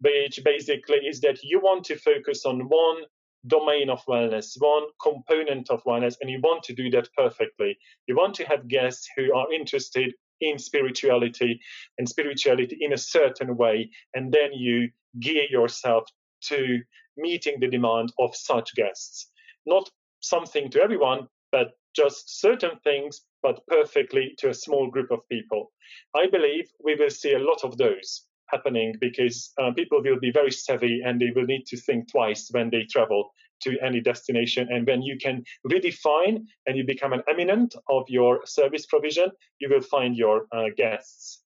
which 0.00 0.40
basically 0.44 0.98
is 0.98 1.20
that 1.20 1.42
you 1.42 1.60
want 1.60 1.84
to 1.84 1.96
focus 1.96 2.44
on 2.44 2.68
one 2.68 3.02
domain 3.46 3.90
of 3.90 4.04
wellness, 4.06 4.54
one 4.58 4.84
component 5.00 5.70
of 5.70 5.82
wellness, 5.84 6.16
and 6.20 6.30
you 6.30 6.40
want 6.42 6.62
to 6.64 6.74
do 6.74 6.90
that 6.90 7.08
perfectly. 7.16 7.78
You 8.06 8.16
want 8.16 8.34
to 8.36 8.44
have 8.44 8.68
guests 8.68 9.08
who 9.16 9.34
are 9.34 9.52
interested 9.52 10.12
in 10.40 10.58
spirituality 10.58 11.60
and 11.98 12.08
spirituality 12.08 12.76
in 12.80 12.92
a 12.92 12.98
certain 12.98 13.56
way, 13.56 13.90
and 14.14 14.32
then 14.32 14.52
you 14.52 14.90
gear 15.20 15.44
yourself 15.50 16.04
to 16.42 16.80
meeting 17.16 17.58
the 17.60 17.68
demand 17.68 18.12
of 18.18 18.34
such 18.34 18.74
guests. 18.74 19.30
Not 19.64 19.88
something 20.20 20.70
to 20.70 20.82
everyone, 20.82 21.28
but 21.52 21.72
just 21.96 22.40
certain 22.40 22.78
things, 22.84 23.22
but 23.42 23.66
perfectly 23.66 24.34
to 24.38 24.50
a 24.50 24.54
small 24.54 24.90
group 24.90 25.10
of 25.10 25.28
people. 25.28 25.72
I 26.14 26.26
believe 26.26 26.70
we 26.84 26.94
will 26.94 27.10
see 27.10 27.32
a 27.32 27.38
lot 27.38 27.64
of 27.64 27.78
those 27.78 28.26
happening 28.48 28.94
because 29.00 29.52
uh, 29.60 29.72
people 29.72 30.02
will 30.02 30.20
be 30.20 30.30
very 30.30 30.52
savvy 30.52 31.00
and 31.04 31.20
they 31.20 31.32
will 31.34 31.46
need 31.46 31.66
to 31.66 31.76
think 31.76 32.10
twice 32.10 32.48
when 32.52 32.70
they 32.70 32.84
travel 32.84 33.30
to 33.62 33.78
any 33.82 34.00
destination. 34.00 34.68
And 34.70 34.86
when 34.86 35.02
you 35.02 35.16
can 35.16 35.42
redefine 35.66 36.44
and 36.66 36.76
you 36.76 36.84
become 36.84 37.12
an 37.12 37.22
eminent 37.28 37.74
of 37.88 38.04
your 38.08 38.44
service 38.44 38.86
provision, 38.86 39.30
you 39.58 39.68
will 39.70 39.80
find 39.80 40.16
your 40.16 40.46
uh, 40.52 40.66
guests. 40.76 41.42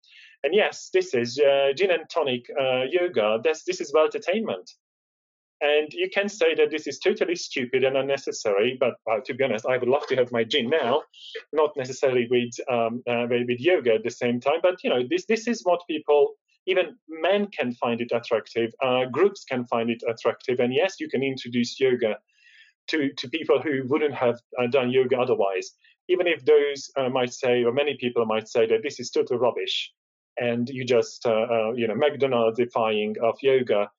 And 0.43 0.53
yes, 0.53 0.89
this 0.93 1.13
is 1.13 1.39
uh, 1.39 1.73
gin 1.75 1.91
and 1.91 2.09
tonic 2.09 2.45
uh, 2.59 2.83
yoga. 2.89 3.39
This, 3.43 3.63
this 3.63 3.81
is 3.81 3.93
entertainment. 3.93 4.71
And 5.59 5.91
you 5.91 6.09
can 6.09 6.29
say 6.29 6.53
that 6.53 6.69
this 6.69 6.85
is 6.85 6.99
totally 6.99 7.35
stupid 7.35 7.83
and 7.83 7.97
unnecessary, 7.97 8.77
but 8.79 8.93
uh, 9.09 9.21
to 9.25 9.33
be 9.33 9.43
honest, 9.43 9.65
I 9.65 9.77
would 9.77 9.89
love 9.89 10.05
to 10.07 10.15
have 10.15 10.31
my 10.31 10.43
gin 10.43 10.69
now, 10.69 11.01
not 11.51 11.75
necessarily 11.75 12.27
with 12.29 12.51
um, 12.69 13.01
uh, 13.09 13.25
with 13.29 13.59
yoga 13.59 13.95
at 13.95 14.03
the 14.03 14.11
same 14.11 14.39
time. 14.39 14.59
But 14.61 14.83
you 14.83 14.91
know, 14.91 15.01
this 15.09 15.25
this 15.25 15.47
is 15.47 15.61
what 15.63 15.81
people 15.89 16.35
even 16.67 16.95
men 17.07 17.47
can 17.47 17.73
find 17.73 18.01
it 18.01 18.11
attractive, 18.13 18.71
uh, 18.83 19.05
groups 19.05 19.45
can 19.45 19.65
find 19.65 19.89
it 19.89 20.03
attractive, 20.07 20.59
and 20.59 20.73
yes, 20.73 20.95
you 20.99 21.09
can 21.09 21.23
introduce 21.23 21.79
yoga 21.79 22.17
to, 22.87 23.11
to 23.13 23.29
people 23.29 23.61
who 23.61 23.83
wouldn't 23.87 24.13
have 24.13 24.39
uh, 24.59 24.67
done 24.67 24.91
yoga 24.91 25.17
otherwise, 25.17 25.71
even 26.09 26.27
if 26.27 26.43
those 26.45 26.89
uh, 26.97 27.09
might 27.09 27.33
say, 27.33 27.63
or 27.63 27.71
many 27.71 27.95
people 27.97 28.25
might 28.25 28.47
say 28.47 28.65
that 28.67 28.83
this 28.83 28.99
is 28.99 29.09
total 29.09 29.37
rubbish, 29.37 29.91
and 30.37 30.69
you 30.69 30.85
just, 30.85 31.25
uh, 31.25 31.71
you 31.73 31.87
know, 31.87 31.95
McDonald'sifying 31.95 33.17
of 33.17 33.37
yoga. 33.41 33.89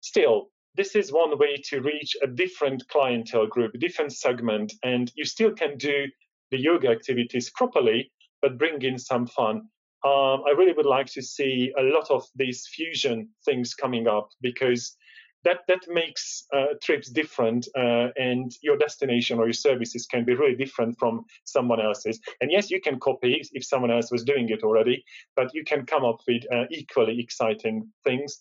Still, 0.00 0.48
this 0.76 0.94
is 0.94 1.12
one 1.12 1.38
way 1.38 1.56
to 1.68 1.80
reach 1.80 2.16
a 2.22 2.26
different 2.26 2.86
clientele 2.88 3.46
group, 3.46 3.72
different 3.78 4.12
segment, 4.12 4.72
and 4.82 5.10
you 5.14 5.24
still 5.24 5.52
can 5.52 5.76
do 5.78 6.06
the 6.50 6.58
yoga 6.58 6.88
activities 6.88 7.50
properly, 7.50 8.12
but 8.42 8.58
bring 8.58 8.82
in 8.82 8.98
some 8.98 9.26
fun 9.26 9.62
um, 10.06 10.44
I 10.46 10.50
really 10.50 10.72
would 10.72 10.86
like 10.86 11.06
to 11.14 11.22
see 11.22 11.72
a 11.76 11.82
lot 11.82 12.10
of 12.10 12.24
these 12.36 12.68
fusion 12.68 13.28
things 13.44 13.74
coming 13.74 14.06
up 14.06 14.28
because 14.40 14.96
that 15.42 15.60
that 15.68 15.80
makes 15.88 16.44
uh, 16.54 16.74
trips 16.82 17.08
different, 17.08 17.66
uh, 17.76 18.08
and 18.16 18.52
your 18.62 18.76
destination 18.76 19.38
or 19.38 19.46
your 19.46 19.52
services 19.52 20.06
can 20.06 20.24
be 20.24 20.34
really 20.34 20.54
different 20.54 20.98
from 20.98 21.24
someone 21.44 21.80
else's. 21.80 22.20
And 22.40 22.52
yes, 22.52 22.70
you 22.70 22.80
can 22.80 23.00
copy 23.00 23.42
if 23.52 23.64
someone 23.64 23.90
else 23.90 24.12
was 24.12 24.24
doing 24.24 24.48
it 24.48 24.62
already, 24.62 25.04
but 25.34 25.54
you 25.54 25.64
can 25.64 25.86
come 25.86 26.04
up 26.04 26.20
with 26.28 26.42
uh, 26.52 26.64
equally 26.70 27.20
exciting 27.20 27.88
things. 28.04 28.38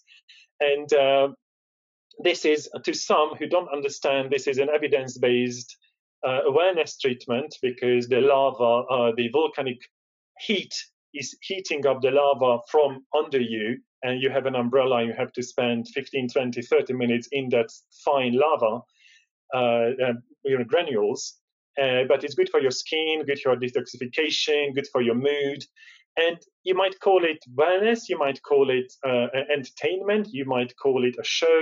And 0.59 0.91
uh, 0.93 1.29
this 2.19 2.45
is 2.45 2.69
to 2.83 2.93
some 2.93 3.35
who 3.35 3.47
don't 3.47 3.71
understand. 3.71 4.31
This 4.31 4.47
is 4.47 4.57
an 4.57 4.69
evidence-based 4.69 5.77
uh, 6.25 6.41
awareness 6.47 6.97
treatment 6.97 7.55
because 7.61 8.07
the 8.07 8.21
lava, 8.21 8.87
uh, 8.87 9.11
the 9.15 9.29
volcanic 9.29 9.77
heat 10.39 10.73
is 11.13 11.35
heating 11.41 11.85
up 11.85 12.01
the 12.01 12.11
lava 12.11 12.59
from 12.69 13.05
under 13.17 13.39
you 13.39 13.77
and 14.03 14.21
you 14.21 14.29
have 14.29 14.45
an 14.45 14.55
umbrella 14.55 15.03
you 15.03 15.13
have 15.13 15.31
to 15.33 15.41
spend 15.41 15.87
15 15.89 16.29
20 16.29 16.61
30 16.61 16.93
minutes 16.93 17.27
in 17.31 17.49
that 17.49 17.69
fine 18.03 18.33
lava 18.33 18.81
uh, 19.53 19.57
uh, 19.57 20.13
you 20.43 20.57
know, 20.57 20.63
granules 20.65 21.35
uh, 21.81 22.03
but 22.07 22.23
it's 22.23 22.35
good 22.35 22.49
for 22.49 22.59
your 22.59 22.71
skin 22.71 23.23
good 23.25 23.39
for 23.39 23.55
detoxification 23.55 24.73
good 24.75 24.87
for 24.91 25.01
your 25.01 25.15
mood 25.15 25.63
and 26.17 26.37
you 26.63 26.75
might 26.75 26.99
call 26.99 27.23
it 27.23 27.39
wellness 27.55 28.09
you 28.09 28.17
might 28.17 28.41
call 28.43 28.69
it 28.69 28.91
uh, 29.07 29.27
entertainment 29.53 30.27
you 30.31 30.45
might 30.45 30.73
call 30.77 31.05
it 31.05 31.15
a 31.19 31.23
show 31.23 31.61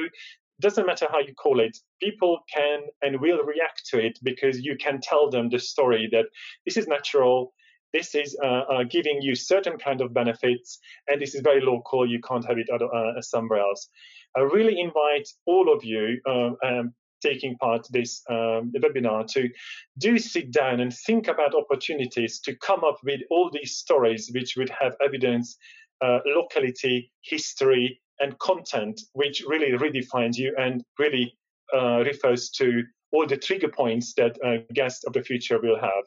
doesn't 0.60 0.86
matter 0.86 1.08
how 1.12 1.20
you 1.20 1.34
call 1.34 1.60
it 1.60 1.78
people 2.02 2.40
can 2.54 2.82
and 3.02 3.20
will 3.20 3.44
react 3.44 3.86
to 3.86 4.00
it 4.00 4.18
because 4.24 4.60
you 4.62 4.76
can 4.78 5.00
tell 5.02 5.30
them 5.30 5.50
the 5.50 5.60
story 5.60 6.08
that 6.12 6.26
this 6.66 6.78
is 6.78 6.88
natural 6.88 7.54
this 7.94 8.16
is 8.16 8.36
uh, 8.44 8.64
uh, 8.72 8.84
giving 8.90 9.22
you 9.22 9.36
certain 9.36 9.78
kind 9.78 10.02
of 10.02 10.14
benefits, 10.16 10.80
and 11.08 11.22
this 11.22 11.36
is 11.36 11.42
very 11.42 11.62
local. 11.62 12.10
You 12.10 12.20
can't 12.22 12.44
have 12.46 12.58
it 12.58 12.68
other, 12.74 12.92
uh, 12.94 13.22
somewhere 13.22 13.60
else. 13.60 13.88
I 14.36 14.40
really 14.40 14.80
invite 14.80 15.30
all 15.46 15.72
of 15.72 15.84
you 15.84 16.20
um, 16.28 16.58
um 16.64 16.94
taking 17.22 17.56
part 17.58 17.88
this 17.90 18.22
um, 18.30 18.74
webinar 18.76 19.26
to 19.26 19.50
do 19.98 20.18
sit 20.18 20.52
down 20.52 20.82
and 20.82 20.94
think 20.94 21.30
about 21.30 21.56
opportunities 21.56 22.40
to 22.42 22.54
come 22.58 22.84
up 22.84 22.98
with 23.04 23.22
all 23.32 23.50
these 23.50 23.78
stories 23.78 24.30
which 24.34 24.56
would 24.58 24.70
have 24.70 24.94
evidence, 25.02 25.58
uh, 26.04 26.20
locality, 26.26 27.10
history, 27.22 28.02
and 28.24 28.40
content, 28.40 29.02
which 29.14 29.44
really 29.46 29.72
redefines 29.78 30.38
you 30.38 30.56
and 30.58 30.84
really 30.98 31.36
uh, 31.76 32.00
refers 32.06 32.50
to 32.50 32.84
all 33.12 33.28
the 33.28 33.38
trigger 33.38 33.68
points 33.68 34.14
that 34.16 34.38
a 34.44 34.60
guest 34.74 35.04
of 35.06 35.14
the 35.14 35.22
future 35.22 35.60
will 35.62 35.80
have. 35.80 36.04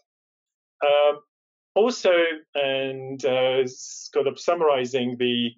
Um, 0.85 1.21
also, 1.75 2.13
and 2.55 3.25
uh, 3.25 3.63
kind 4.15 4.27
of 4.27 4.41
summarizing 4.41 5.17
the 5.19 5.51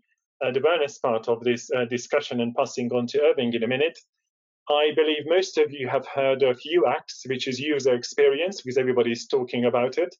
uh, 0.45 0.53
the 0.53 0.61
awareness 0.61 0.99
part 0.99 1.29
of 1.29 1.43
this 1.43 1.69
uh, 1.77 1.85
discussion 1.87 2.41
and 2.41 2.55
passing 2.55 2.89
on 2.93 3.07
to 3.09 3.21
Irving 3.23 3.53
in 3.55 3.65
a 3.65 3.67
minute, 3.67 3.99
I 4.69 4.91
believe 4.95 5.25
most 5.27 5.59
of 5.59 5.73
you 5.73 5.89
have 5.89 6.07
heard 6.07 6.43
of 6.45 6.61
UX, 6.61 7.25
which 7.27 7.49
is 7.49 7.59
user 7.59 7.95
experience, 7.95 8.61
because 8.61 8.79
everybody 8.79 9.11
is 9.11 9.27
talking 9.27 9.65
about 9.65 9.99
it. 9.99 10.15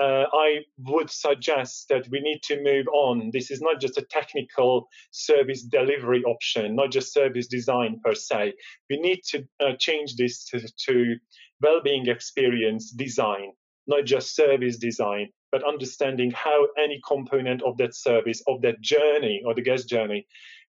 Uh, 0.00 0.26
I 0.32 0.60
would 0.86 1.10
suggest 1.10 1.88
that 1.88 2.08
we 2.08 2.20
need 2.20 2.42
to 2.44 2.62
move 2.62 2.86
on. 2.92 3.30
This 3.32 3.50
is 3.50 3.60
not 3.60 3.80
just 3.80 3.98
a 3.98 4.02
technical 4.02 4.88
service 5.10 5.62
delivery 5.62 6.22
option, 6.24 6.76
not 6.76 6.92
just 6.92 7.12
service 7.12 7.48
design 7.48 8.00
per 8.04 8.14
se. 8.14 8.52
We 8.88 9.00
need 9.00 9.22
to 9.30 9.46
uh, 9.60 9.72
change 9.78 10.16
this 10.16 10.44
to, 10.46 10.60
to 10.86 11.16
well-being 11.60 12.06
experience 12.06 12.92
design 12.92 13.52
not 13.88 14.04
just 14.04 14.36
service 14.36 14.76
design, 14.76 15.28
but 15.50 15.66
understanding 15.66 16.30
how 16.30 16.68
any 16.78 17.00
component 17.08 17.62
of 17.62 17.76
that 17.78 17.94
service, 17.94 18.42
of 18.46 18.60
that 18.62 18.80
journey 18.80 19.42
or 19.44 19.54
the 19.54 19.62
guest 19.62 19.88
journey, 19.88 20.26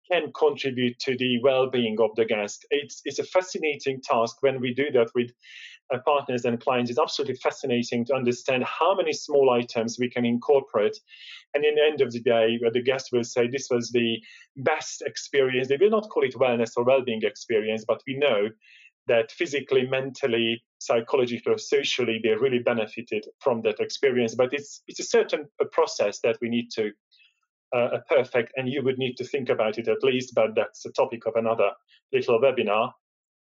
can 0.10 0.32
contribute 0.34 0.98
to 1.00 1.16
the 1.18 1.40
well-being 1.44 1.98
of 2.02 2.10
the 2.16 2.26
guest. 2.26 2.66
It's 2.72 3.02
it's 3.06 3.20
a 3.20 3.24
fascinating 3.24 4.02
task 4.02 4.38
when 4.42 4.60
we 4.60 4.74
do 4.74 4.92
that 4.92 5.10
with 5.14 5.32
partners 6.00 6.46
and 6.46 6.60
clients. 6.60 6.90
It's 6.90 7.00
absolutely 7.00 7.36
fascinating 7.36 8.06
to 8.06 8.16
understand 8.16 8.64
how 8.64 8.96
many 8.96 9.14
small 9.14 9.50
items 9.50 9.98
we 10.00 10.10
can 10.10 10.26
incorporate. 10.26 10.98
And 11.54 11.66
in 11.66 11.76
the 11.76 11.84
end 11.84 12.02
of 12.02 12.12
the 12.12 12.22
day, 12.22 12.60
the 12.72 12.82
guest 12.82 13.10
will 13.12 13.24
say 13.24 13.48
this 13.48 13.68
was 13.70 13.92
the 13.92 14.18
best 14.58 15.02
experience. 15.06 15.68
They 15.68 15.78
will 15.78 15.90
not 15.90 16.10
call 16.10 16.24
it 16.24 16.36
wellness 16.36 16.72
or 16.78 16.84
well-being 16.84 17.24
experience, 17.24 17.84
but 17.86 18.02
we 18.08 18.18
know 18.18 18.50
that 19.08 19.32
physically, 19.32 19.88
mentally, 19.88 20.64
psychologically, 20.78 21.54
or 21.54 21.58
socially, 21.58 22.20
they 22.24 22.36
really 22.36 22.60
benefited 22.60 23.26
from 23.40 23.62
that 23.64 23.80
experience. 23.80 24.36
But 24.36 24.54
it's 24.54 24.84
it's 24.88 25.00
a 25.00 25.04
certain 25.04 25.50
process 25.72 26.20
that 26.24 26.38
we 26.42 26.50
need 26.50 26.70
to 26.76 26.92
uh, 27.76 27.98
perfect, 28.08 28.54
and 28.56 28.70
you 28.70 28.84
would 28.84 28.98
need 28.98 29.18
to 29.18 29.26
think 29.26 29.50
about 29.50 29.78
it 29.78 29.88
at 29.88 30.04
least. 30.04 30.34
But 30.36 30.56
that's 30.56 30.84
the 30.84 30.92
topic 30.92 31.26
of 31.26 31.36
another 31.36 31.72
little 32.14 32.40
webinar. 32.40 32.92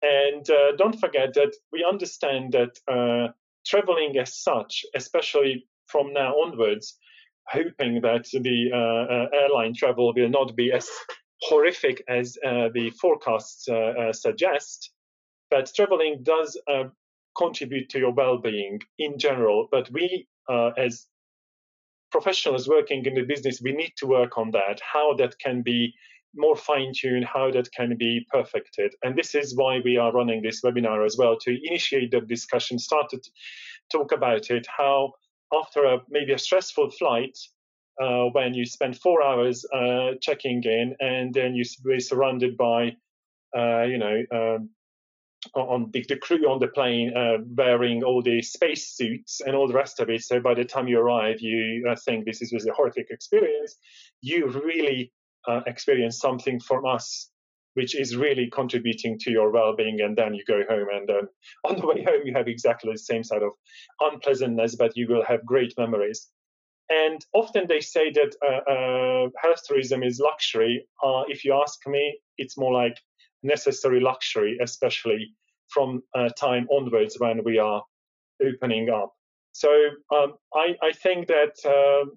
And 0.07 0.49
uh, 0.51 0.77
don't 0.77 0.99
forget 1.05 1.35
that 1.35 1.53
we 1.73 1.85
understand 1.93 2.53
that 2.53 2.73
uh, 2.97 3.33
traveling 3.67 4.19
as 4.19 4.31
such, 4.49 4.85
especially 4.95 5.67
from 5.87 6.13
now 6.13 6.33
onwards, 6.45 6.99
hoping 7.49 8.01
that 8.03 8.25
the 8.33 8.59
uh, 8.73 9.13
uh, 9.15 9.27
airline 9.41 9.75
travel 9.75 10.13
will 10.15 10.29
not 10.29 10.55
be 10.57 10.73
as 10.73 10.89
horrific 11.43 12.03
as 12.09 12.37
uh, 12.45 12.69
the 12.75 12.91
forecasts 13.01 13.69
suggest, 14.13 14.91
but 15.51 15.73
traveling 15.75 16.23
does 16.23 16.59
uh, 16.69 16.85
contribute 17.37 17.89
to 17.91 17.99
your 17.99 18.13
well-being 18.13 18.81
in 18.99 19.19
general. 19.19 19.69
But 19.71 19.91
we, 19.93 20.27
uh, 20.49 20.71
as 20.77 21.07
professionals 22.11 22.69
working 22.69 23.05
in 23.07 23.15
the 23.15 23.23
business, 23.23 23.61
we 23.63 23.73
need 23.73 23.93
to 23.99 24.07
work 24.07 24.39
on 24.39 24.51
that. 24.53 24.81
How 24.81 25.15
that 25.15 25.39
can 25.39 25.63
be 25.63 25.95
more 26.37 26.57
fine 26.57 26.93
tune 26.95 27.23
how 27.23 27.51
that 27.51 27.71
can 27.73 27.97
be 27.97 28.27
perfected. 28.31 28.95
And 29.03 29.17
this 29.17 29.35
is 29.35 29.57
why 29.57 29.81
we 29.85 29.97
are 29.97 30.13
running 30.13 30.43
this 30.43 30.63
webinar 30.63 31.05
as 31.05 31.17
well 31.17 31.37
to 31.39 31.59
initiate 31.69 32.11
the 32.11 32.21
discussion, 32.21 32.79
start 32.79 33.11
to 33.11 33.21
talk 33.91 34.13
about 34.13 34.51
it, 34.51 34.67
how 34.67 35.13
after 35.53 35.85
a, 35.85 36.01
maybe 36.09 36.33
a 36.33 36.39
stressful 36.39 36.91
flight, 36.91 37.39
uh, 38.01 38.25
when 38.33 38.53
you 38.53 38.67
spend 38.67 38.99
four 38.99 39.23
hours 39.23 39.65
uh, 39.75 40.13
checking 40.21 40.63
in 40.65 40.95
and 41.01 41.33
then 41.33 41.55
you 41.55 41.65
are 41.91 42.01
surrounded 42.01 42.57
by, 42.57 42.95
uh, 43.57 43.83
you 43.83 43.99
know, 43.99 44.23
um, 44.33 44.71
on 45.55 45.91
the, 45.93 46.05
the, 46.09 46.17
crew 46.17 46.51
on 46.51 46.59
the 46.59 46.67
plane 46.69 47.17
uh, 47.17 47.39
wearing 47.57 48.03
all 48.03 48.23
the 48.23 48.43
space 48.43 48.89
suits 48.89 49.41
and 49.41 49.55
all 49.55 49.69
the 49.69 49.75
rest 49.75 50.01
of 50.01 50.11
it. 50.11 50.23
So 50.23 50.41
by 50.41 50.55
the 50.55 50.65
time 50.65 50.89
you 50.89 50.99
arrive, 50.99 51.41
you 51.41 51.87
uh, 51.89 51.97
think 52.05 52.25
this 52.25 52.43
is 52.43 52.53
was 52.53 52.67
a 52.67 52.73
horrific 52.73 53.11
experience. 53.11 53.77
You 54.21 54.49
really 54.49 55.13
uh, 55.47 55.61
experience 55.67 56.19
something 56.19 56.61
from 56.61 56.85
us 56.85 57.31
which 57.77 57.95
is 57.95 58.17
really 58.17 58.49
contributing 58.51 59.19
to 59.19 59.31
your 59.31 59.51
well-being 59.51 60.01
and 60.01 60.17
then 60.17 60.35
you 60.35 60.43
go 60.47 60.63
home 60.69 60.87
and 60.91 61.11
um, 61.11 61.29
on 61.65 61.77
the 61.77 61.87
way 61.87 62.03
home 62.03 62.23
you 62.25 62.33
have 62.35 62.49
exactly 62.49 62.91
the 62.93 62.99
same 62.99 63.23
sort 63.23 63.43
of 63.43 63.53
unpleasantness 64.01 64.75
but 64.77 64.97
you 64.97 65.07
will 65.07 65.25
have 65.25 65.45
great 65.45 65.75
memories. 65.79 66.29
And 66.89 67.21
often 67.35 67.67
they 67.69 67.81
say 67.81 68.13
that 68.13 68.35
uh, 68.43 68.71
uh, 68.71 69.29
health 69.43 69.61
tourism 69.67 70.03
is 70.03 70.21
luxury. 70.21 70.87
Uh, 71.03 71.25
if 71.29 71.45
you 71.45 71.53
ask 71.53 71.87
me 71.87 72.19
it's 72.39 72.57
more 72.57 72.73
like 72.73 72.97
necessary 73.43 74.01
luxury 74.01 74.57
especially 74.63 75.35
from 75.69 76.03
uh, 76.15 76.31
time 76.31 76.67
onwards 76.71 77.17
when 77.19 77.45
we 77.45 77.59
are 77.59 77.83
opening 78.43 78.89
up. 78.89 79.13
So 79.53 79.71
um, 80.15 80.35
I, 80.55 80.77
I, 80.83 80.93
think 80.93 81.29
that 81.29 81.55
uh, 81.65 82.09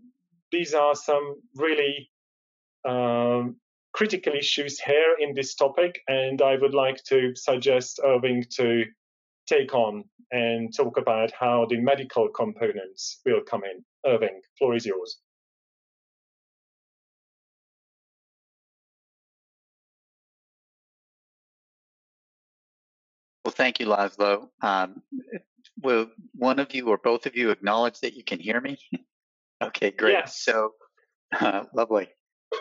these 0.51 0.74
are 0.74 0.93
some 0.93 1.36
really 1.55 2.12
um, 2.88 3.55
critical 3.93 4.33
issues 4.33 4.79
here 4.79 5.15
in 5.19 5.33
this 5.33 5.55
topic, 5.55 6.01
and 6.07 6.41
I 6.41 6.55
would 6.55 6.74
like 6.74 7.03
to 7.05 7.36
suggest 7.36 8.00
Irving 8.03 8.45
to 8.57 8.86
take 9.48 9.74
on 9.74 10.03
and 10.31 10.74
talk 10.75 10.98
about 10.98 11.31
how 11.31 11.65
the 11.69 11.77
medical 11.77 12.29
components 12.29 13.19
will 13.25 13.41
come 13.41 13.63
in. 13.63 13.83
Irving, 14.05 14.41
floor 14.57 14.75
is 14.75 14.86
yours. 14.86 15.19
Well, 23.43 23.53
thank 23.55 23.79
you, 23.79 23.88
Laszlo. 23.88 24.50
Um, 24.62 25.01
will 25.81 26.12
one 26.36 26.59
of 26.59 26.74
you 26.75 26.88
or 26.88 26.98
both 26.98 27.25
of 27.25 27.36
you 27.36 27.50
acknowledge 27.50 28.00
that 28.01 28.13
you 28.13 28.24
can 28.24 28.39
hear 28.39 28.62
me? 28.62 28.77
okay, 29.63 29.91
great. 29.91 30.13
Yes. 30.13 30.41
So, 30.43 30.74
uh, 31.39 31.63
lovely. 31.74 32.09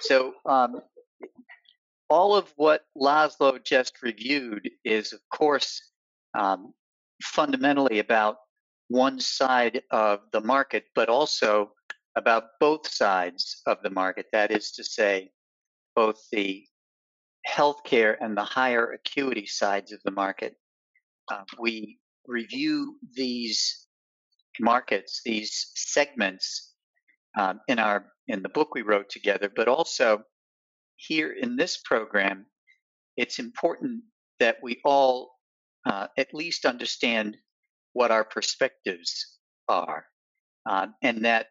So, 0.01 0.35
um, 0.47 0.81
all 2.11 2.35
of 2.37 2.53
what 2.57 2.85
Laszlo 2.97 3.63
just 3.63 4.03
reviewed 4.03 4.71
is, 4.85 5.13
of 5.13 5.21
course, 5.33 5.83
um, 6.39 6.73
fundamentally 7.23 7.99
about 7.99 8.37
one 8.89 9.21
side 9.21 9.83
of 9.91 10.21
the 10.33 10.41
market, 10.41 10.85
but 10.95 11.09
also 11.09 11.73
about 12.17 12.45
both 12.61 12.89
sides 12.89 13.61
of 13.67 13.79
the 13.83 13.91
market. 13.91 14.27
That 14.33 14.51
is 14.51 14.73
to 14.73 14.85
say, 14.85 15.31
both 15.95 16.21
the 16.33 16.65
healthcare 17.49 18.17
and 18.21 18.37
the 18.37 18.45
higher 18.45 18.93
acuity 18.93 19.47
sides 19.47 19.93
of 19.93 20.01
the 20.05 20.11
market. 20.11 20.55
Uh, 21.31 21.43
we 21.59 21.99
review 22.27 22.97
these 23.15 23.87
markets, 24.61 25.21
these 25.25 25.71
segments 25.75 26.68
um, 27.39 27.61
in 27.69 27.79
our 27.79 28.05
in 28.27 28.43
the 28.43 28.49
book 28.51 28.75
we 28.75 28.83
wrote 28.83 29.09
together, 29.09 29.51
but 29.55 29.69
also 29.69 30.23
here 30.97 31.33
in 31.33 31.57
this 31.57 31.79
program, 31.79 32.45
it's 33.17 33.39
important 33.39 34.03
that 34.41 34.57
we 34.63 34.81
all 34.85 35.31
uh, 35.87 36.09
at 36.19 36.35
least 36.35 36.67
understand 36.67 37.37
what 37.95 38.11
our 38.11 38.25
perspectives 38.25 39.39
are, 39.69 40.05
uh, 40.69 40.89
and 41.03 41.25
that 41.25 41.47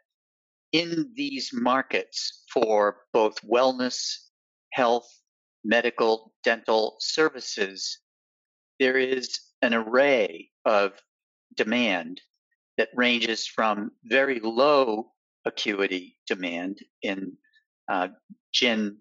in 0.74 1.12
these 1.16 1.52
markets 1.54 2.44
for 2.54 2.98
both 3.14 3.42
wellness, 3.42 4.18
health, 4.74 5.10
medical, 5.64 6.34
dental 6.44 6.98
services, 7.00 8.00
there 8.80 8.98
is 8.98 9.40
an 9.62 9.74
array 9.74 10.50
of 10.66 10.92
demand 11.56 12.22
that 12.78 12.90
ranges 12.94 13.48
from 13.48 13.92
very 14.04 14.40
low 14.42 15.12
acuity 15.48 16.18
demand 16.28 16.80
in 17.02 17.38
uh, 17.90 18.10
gin 18.54 18.98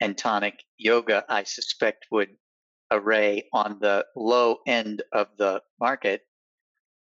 and 0.00 0.18
tonic 0.18 0.62
yoga, 0.76 1.24
I 1.28 1.44
suspect 1.44 2.06
would 2.10 2.36
array 2.90 3.48
on 3.52 3.78
the 3.80 4.04
low 4.14 4.58
end 4.66 5.02
of 5.12 5.28
the 5.38 5.62
market. 5.80 6.22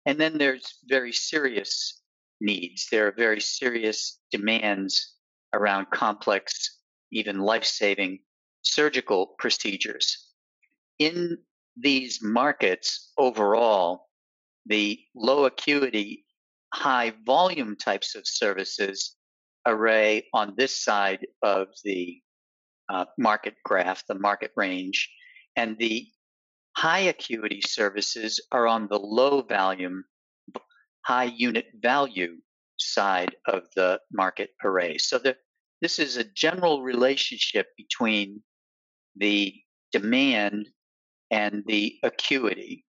And 0.06 0.20
then 0.20 0.38
there's 0.38 0.80
very 0.86 1.14
serious 1.14 2.02
needs. 2.40 2.88
There 2.92 3.08
are 3.08 3.16
very 3.16 3.40
serious 3.40 4.20
demands 4.32 5.16
around 5.54 5.88
complex, 5.92 6.80
even 7.12 7.40
life 7.40 7.64
saving 7.64 8.20
surgical 8.62 9.36
procedures. 9.40 10.34
In 11.00 11.38
these 11.78 12.20
markets 12.22 13.12
overall, 13.18 14.10
the 14.66 15.00
low 15.16 15.46
acuity, 15.46 16.26
high 16.74 17.14
volume 17.26 17.76
types 17.76 18.16
of 18.16 18.28
services 18.28 19.16
array 19.66 20.28
on 20.34 20.54
this 20.58 20.76
side 20.76 21.26
of 21.42 21.68
the 21.84 22.20
uh, 22.90 23.06
market 23.18 23.56
graph, 23.64 24.04
the 24.08 24.16
market 24.16 24.52
range, 24.56 25.10
and 25.56 25.78
the 25.78 26.08
high 26.76 27.00
acuity 27.00 27.62
services 27.62 28.40
are 28.52 28.68
on 28.68 28.88
the 28.88 29.00
low 29.00 29.42
volume, 29.42 30.04
high 31.06 31.32
unit 31.36 31.68
value 31.82 32.38
side 32.78 33.36
of 33.48 33.64
the 33.76 34.00
market 34.12 34.50
array. 34.64 34.98
So 34.98 35.20
the, 35.20 35.38
this 35.82 36.00
is 36.00 36.18
a 36.18 36.24
general 36.24 36.82
relationship 36.82 37.68
between 37.78 38.42
the 39.16 39.54
demand 39.92 40.70
and 41.30 41.64
the 41.68 42.00
acuity. 42.04 42.84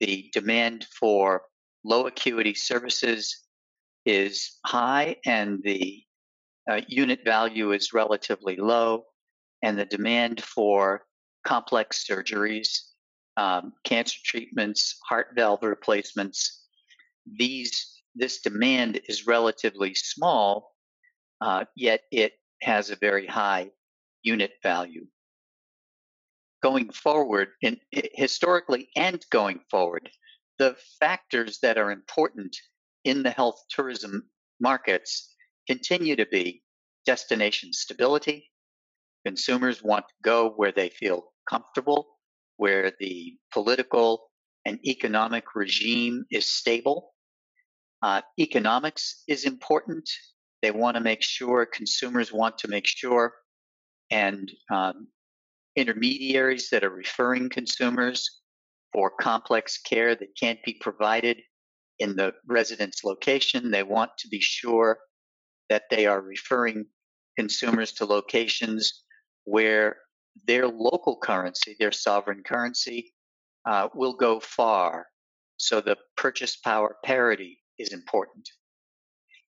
The 0.00 0.30
demand 0.32 0.86
for 0.98 1.42
low 1.84 2.06
acuity 2.06 2.54
services 2.54 3.44
is 4.06 4.58
high 4.64 5.16
and 5.24 5.60
the 5.62 6.02
uh, 6.70 6.80
unit 6.88 7.20
value 7.24 7.72
is 7.72 7.92
relatively 7.92 8.56
low 8.56 9.04
and 9.62 9.78
the 9.78 9.84
demand 9.84 10.42
for 10.42 11.02
complex 11.46 12.06
surgeries, 12.08 12.68
um, 13.36 13.72
cancer 13.84 14.18
treatments, 14.24 14.98
heart 15.08 15.28
valve 15.34 15.62
replacements, 15.62 16.66
these 17.26 18.00
this 18.14 18.40
demand 18.40 19.00
is 19.08 19.26
relatively 19.26 19.94
small, 19.94 20.74
uh, 21.40 21.64
yet 21.76 22.02
it 22.10 22.32
has 22.62 22.90
a 22.90 22.96
very 22.96 23.26
high 23.26 23.70
unit 24.22 24.52
value. 24.62 25.06
Going 26.62 26.90
forward, 26.90 27.48
in, 27.62 27.78
historically 27.92 28.90
and 28.96 29.24
going 29.30 29.60
forward, 29.70 30.10
the 30.60 30.76
factors 31.00 31.58
that 31.62 31.78
are 31.78 31.90
important 31.90 32.56
in 33.04 33.24
the 33.24 33.30
health 33.30 33.60
tourism 33.70 34.30
markets 34.60 35.34
continue 35.66 36.14
to 36.14 36.26
be 36.26 36.62
destination 37.04 37.72
stability, 37.72 38.50
Consumers 39.26 39.82
want 39.82 40.06
to 40.08 40.14
go 40.22 40.50
where 40.50 40.72
they 40.72 40.88
feel 40.88 41.32
comfortable, 41.48 42.06
where 42.56 42.92
the 43.00 43.36
political 43.52 44.30
and 44.64 44.78
economic 44.86 45.54
regime 45.54 46.24
is 46.30 46.50
stable. 46.50 47.12
Uh, 48.02 48.22
economics 48.38 49.22
is 49.28 49.44
important. 49.44 50.08
They 50.62 50.70
want 50.70 50.96
to 50.96 51.02
make 51.02 51.22
sure, 51.22 51.66
consumers 51.66 52.32
want 52.32 52.58
to 52.58 52.68
make 52.68 52.86
sure, 52.86 53.34
and 54.10 54.50
um, 54.70 55.08
intermediaries 55.76 56.70
that 56.70 56.82
are 56.82 56.90
referring 56.90 57.50
consumers 57.50 58.39
for 58.92 59.10
complex 59.20 59.78
care 59.78 60.14
that 60.14 60.36
can't 60.38 60.62
be 60.64 60.74
provided 60.80 61.40
in 61.98 62.16
the 62.16 62.34
residence 62.46 63.04
location. 63.04 63.70
They 63.70 63.82
want 63.82 64.10
to 64.18 64.28
be 64.28 64.40
sure 64.40 64.98
that 65.68 65.84
they 65.90 66.06
are 66.06 66.20
referring 66.20 66.86
consumers 67.36 67.92
to 67.92 68.04
locations 68.04 69.04
where 69.44 69.96
their 70.46 70.66
local 70.66 71.18
currency, 71.18 71.76
their 71.78 71.92
sovereign 71.92 72.42
currency, 72.44 73.14
uh, 73.66 73.88
will 73.94 74.14
go 74.14 74.40
far. 74.40 75.06
So 75.56 75.80
the 75.80 75.96
purchase 76.16 76.56
power 76.56 76.96
parity 77.04 77.60
is 77.78 77.92
important. 77.92 78.48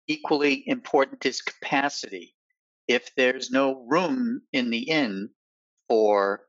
Equally 0.08 0.64
important 0.68 1.26
is 1.26 1.42
capacity. 1.42 2.36
If 2.88 3.10
there's 3.16 3.52
no 3.52 3.86
room 3.88 4.42
in 4.52 4.70
the 4.70 4.90
inn 4.90 5.30
for 5.88 6.42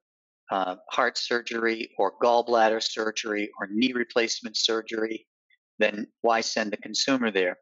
uh, 0.53 0.77
heart 0.91 1.17
surgery 1.17 1.91
or 1.97 2.13
gallbladder 2.23 2.83
surgery 2.83 3.51
or 3.59 3.69
knee 3.73 3.95
replacement 3.95 4.55
surgery, 4.55 5.27
then 5.79 6.07
why 6.21 6.43
send 6.43 6.71
the 6.71 6.77
consumer 6.77 7.31
there? 7.31 7.57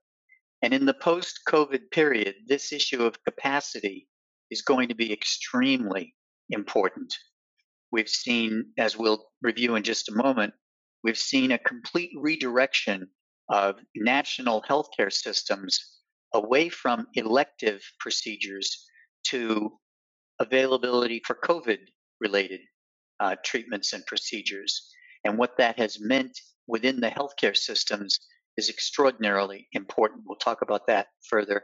And 0.62 0.74
in 0.74 0.86
the 0.86 0.94
post 0.94 1.42
COVID 1.48 1.92
period, 1.92 2.34
this 2.48 2.72
issue 2.72 3.04
of 3.04 3.22
capacity 3.22 4.08
is 4.50 4.62
going 4.62 4.88
to 4.88 4.96
be 4.96 5.12
extremely 5.12 6.16
important. 6.50 7.14
We've 7.92 8.08
seen, 8.08 8.72
as 8.76 8.96
we'll 8.96 9.24
review 9.40 9.76
in 9.76 9.84
just 9.84 10.08
a 10.08 10.16
moment, 10.16 10.52
we've 11.04 11.16
seen 11.16 11.52
a 11.52 11.58
complete 11.58 12.10
redirection 12.16 13.08
of 13.48 13.76
national 13.94 14.62
healthcare 14.62 15.12
systems 15.12 15.78
away 16.34 16.68
from 16.68 17.06
elective 17.14 17.82
procedures 18.00 18.84
to 19.28 19.78
availability 20.40 21.22
for 21.24 21.36
COVID 21.36 21.78
related 22.20 22.60
uh, 23.20 23.36
treatments 23.44 23.92
and 23.92 24.04
procedures. 24.06 24.90
And 25.24 25.38
what 25.38 25.56
that 25.58 25.78
has 25.78 26.00
meant 26.00 26.38
within 26.66 27.00
the 27.00 27.10
healthcare 27.10 27.56
systems 27.56 28.18
is 28.56 28.68
extraordinarily 28.68 29.68
important. 29.72 30.22
We'll 30.26 30.38
talk 30.38 30.62
about 30.62 30.86
that 30.86 31.08
further 31.28 31.62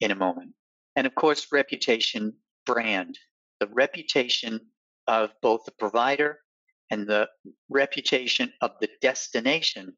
in 0.00 0.10
a 0.10 0.16
moment. 0.16 0.52
And 0.96 1.06
of 1.06 1.14
course, 1.14 1.48
reputation, 1.52 2.34
brand, 2.66 3.18
the 3.60 3.68
reputation 3.68 4.60
of 5.06 5.30
both 5.42 5.64
the 5.64 5.72
provider 5.72 6.38
and 6.90 7.06
the 7.06 7.28
reputation 7.68 8.52
of 8.60 8.72
the 8.80 8.88
destination 9.00 9.96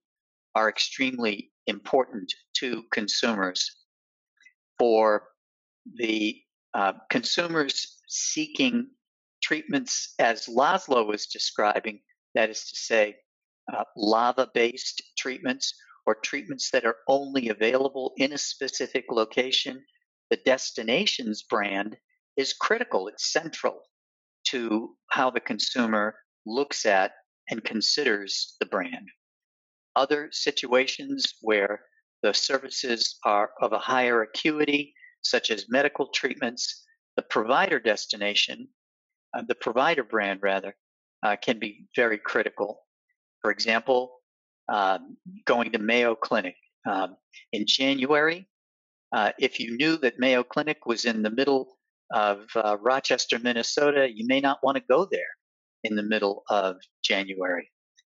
are 0.55 0.69
extremely 0.69 1.51
important 1.66 2.33
to 2.55 2.85
consumers. 2.93 3.71
For 4.79 5.25
the 5.95 6.40
uh, 6.75 6.95
consumers 7.11 7.99
seeking 8.09 8.88
treatments, 9.51 10.15
as 10.21 10.47
Laszlo 10.47 11.05
was 11.05 11.27
describing, 11.27 11.99
that 12.37 12.51
is 12.51 12.71
to 12.71 12.77
say, 12.77 13.17
uh, 13.77 13.83
lava 13.97 14.49
based 14.55 15.03
treatments 15.19 15.75
or 16.07 16.15
treatments 16.15 16.71
that 16.71 16.85
are 16.85 16.99
only 17.09 17.49
available 17.49 18.13
in 18.17 18.33
a 18.33 18.39
specific 18.39 19.07
location, 19.11 19.85
the 20.31 20.37
destinations 20.47 21.43
brand 21.43 21.97
is 22.37 22.53
critical. 22.53 23.09
It's 23.09 23.33
central 23.33 23.81
to 24.51 24.97
how 25.11 25.31
the 25.31 25.41
consumer 25.41 26.15
looks 26.47 26.87
at 26.87 27.11
and 27.51 27.65
considers 27.65 28.55
the 28.61 28.67
brand. 28.67 29.09
Other 29.97 30.29
situations 30.31 31.35
where 31.41 31.81
the 32.23 32.33
services 32.33 33.19
are 33.25 33.51
of 33.61 33.73
a 33.73 33.81
higher 33.81 34.23
acuity, 34.23 34.95
such 35.23 35.51
as 35.51 35.69
medical 35.69 36.07
treatments, 36.15 36.87
the 37.17 37.23
provider 37.23 37.81
destination, 37.81 38.69
uh, 39.35 39.43
the 39.47 39.55
provider 39.55 40.05
brand 40.05 40.40
rather, 40.43 40.75
uh, 41.23 41.37
can 41.37 41.59
be 41.59 41.87
very 41.97 42.19
critical. 42.19 42.81
For 43.43 43.51
example, 43.51 44.21
um, 44.69 45.16
going 45.47 45.73
to 45.73 45.79
Mayo 45.79 46.14
Clinic. 46.14 46.57
Um, 46.88 47.16
in 47.53 47.66
January, 47.66 48.49
uh, 49.12 49.33
if 49.38 49.61
you 49.61 49.77
knew 49.77 49.97
that 49.99 50.19
Mayo 50.19 50.43
Clinic 50.43 50.87
was 50.87 51.05
in 51.05 51.23
the 51.23 51.31
middle 51.31 51.77
of 52.12 52.47
uh, 52.57 52.77
Rochester, 52.81 53.38
Minnesota, 53.38 54.09
you 54.12 54.27
may 54.27 54.40
not 54.40 54.59
want 54.62 54.77
to 54.77 54.85
go 54.88 55.07
there 55.11 55.23
in 55.85 55.97
the 55.97 56.03
middle 56.03 56.43
of 56.49 56.77
January. 57.03 57.71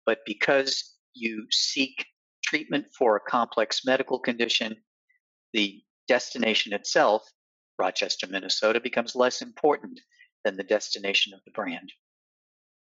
But 0.06 0.20
because 0.26 0.96
you 1.14 1.46
seek 1.52 2.06
treatment 2.44 2.86
for 2.98 3.16
a 3.16 3.30
complex 3.30 3.82
medical 3.86 4.20
condition, 4.20 4.76
the 5.54 5.82
destination 6.08 6.74
itself, 6.74 7.24
Rochester, 7.80 8.28
Minnesota, 8.28 8.80
becomes 8.80 9.16
less 9.16 9.42
important 9.42 10.00
than 10.46 10.56
the 10.56 10.64
destination 10.64 11.34
of 11.34 11.42
the 11.44 11.52
brand. 11.52 11.92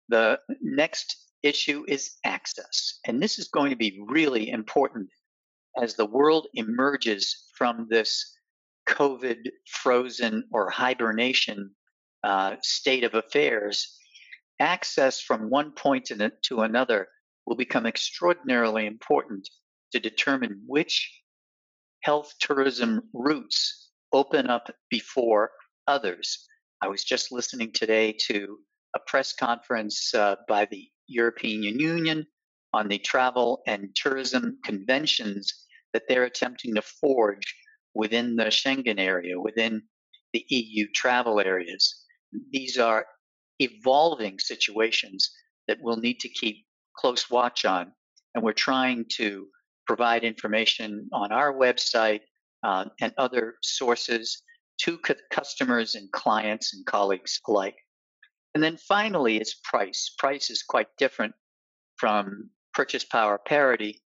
The 0.09 0.39
next 0.61 1.17
issue 1.41 1.83
is 1.87 2.17
access. 2.23 2.99
And 3.07 3.19
this 3.19 3.39
is 3.39 3.47
going 3.47 3.71
to 3.71 3.75
be 3.75 4.03
really 4.07 4.49
important 4.49 5.09
as 5.81 5.95
the 5.95 6.05
world 6.05 6.47
emerges 6.53 7.47
from 7.57 7.87
this 7.89 8.37
COVID 8.87 9.47
frozen 9.67 10.43
or 10.51 10.69
hibernation 10.69 11.71
uh, 12.23 12.57
state 12.61 13.03
of 13.03 13.15
affairs. 13.15 13.97
Access 14.59 15.21
from 15.21 15.49
one 15.49 15.71
point 15.71 16.05
to 16.05 16.61
another 16.61 17.07
will 17.45 17.55
become 17.55 17.85
extraordinarily 17.85 18.85
important 18.85 19.49
to 19.91 19.99
determine 19.99 20.61
which 20.67 21.11
health 22.01 22.33
tourism 22.39 23.01
routes 23.13 23.89
open 24.13 24.47
up 24.47 24.69
before 24.89 25.51
others. 25.87 26.47
I 26.81 26.87
was 26.87 27.03
just 27.03 27.31
listening 27.31 27.71
today 27.71 28.15
to 28.27 28.59
a 28.95 28.99
press 29.07 29.33
conference 29.33 30.13
uh, 30.13 30.35
by 30.47 30.65
the 30.65 30.87
European 31.07 31.63
Union 31.79 32.25
on 32.73 32.87
the 32.87 32.99
travel 32.99 33.61
and 33.65 33.95
tourism 33.95 34.59
conventions 34.63 35.65
that 35.93 36.03
they're 36.07 36.25
attempting 36.25 36.75
to 36.75 36.81
forge 36.81 37.55
within 37.93 38.35
the 38.35 38.45
Schengen 38.45 38.99
area, 38.99 39.39
within 39.39 39.81
the 40.33 40.45
EU 40.49 40.87
travel 40.93 41.39
areas. 41.39 42.03
These 42.51 42.77
are 42.77 43.05
evolving 43.59 44.37
situations 44.39 45.31
that 45.67 45.77
we'll 45.81 45.97
need 45.97 46.19
to 46.19 46.29
keep 46.29 46.65
close 46.97 47.29
watch 47.29 47.63
on. 47.63 47.93
And 48.33 48.43
we're 48.43 48.53
trying 48.53 49.05
to 49.13 49.47
provide 49.87 50.25
information 50.25 51.07
on 51.13 51.31
our 51.31 51.53
website 51.53 52.21
uh, 52.63 52.85
and 52.99 53.13
other 53.17 53.55
sources 53.61 54.41
to 54.77 54.99
customers 55.31 55.95
and 55.95 56.11
clients 56.11 56.73
and 56.73 56.85
colleagues 56.85 57.39
alike. 57.47 57.77
And 58.53 58.63
then 58.63 58.77
finally, 58.77 59.37
it's 59.37 59.59
price. 59.63 60.13
Price 60.17 60.49
is 60.49 60.63
quite 60.63 60.87
different 60.97 61.33
from 61.97 62.49
purchase 62.73 63.03
power 63.03 63.37
parity. 63.37 64.01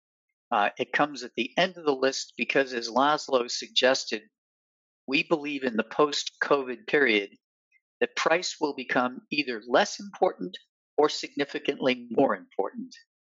Uh, 0.50 0.70
it 0.78 0.92
comes 0.92 1.22
at 1.22 1.32
the 1.36 1.50
end 1.58 1.76
of 1.76 1.84
the 1.84 1.94
list 1.94 2.32
because, 2.36 2.72
as 2.72 2.88
Laszlo 2.88 3.50
suggested, 3.50 4.22
we 5.06 5.22
believe 5.22 5.64
in 5.64 5.76
the 5.76 5.84
post 5.84 6.32
COVID 6.42 6.86
period 6.86 7.30
that 8.00 8.16
price 8.16 8.56
will 8.60 8.74
become 8.74 9.22
either 9.30 9.62
less 9.66 10.00
important 10.00 10.56
or 10.96 11.08
significantly 11.08 12.06
more 12.10 12.36
important 12.36 12.94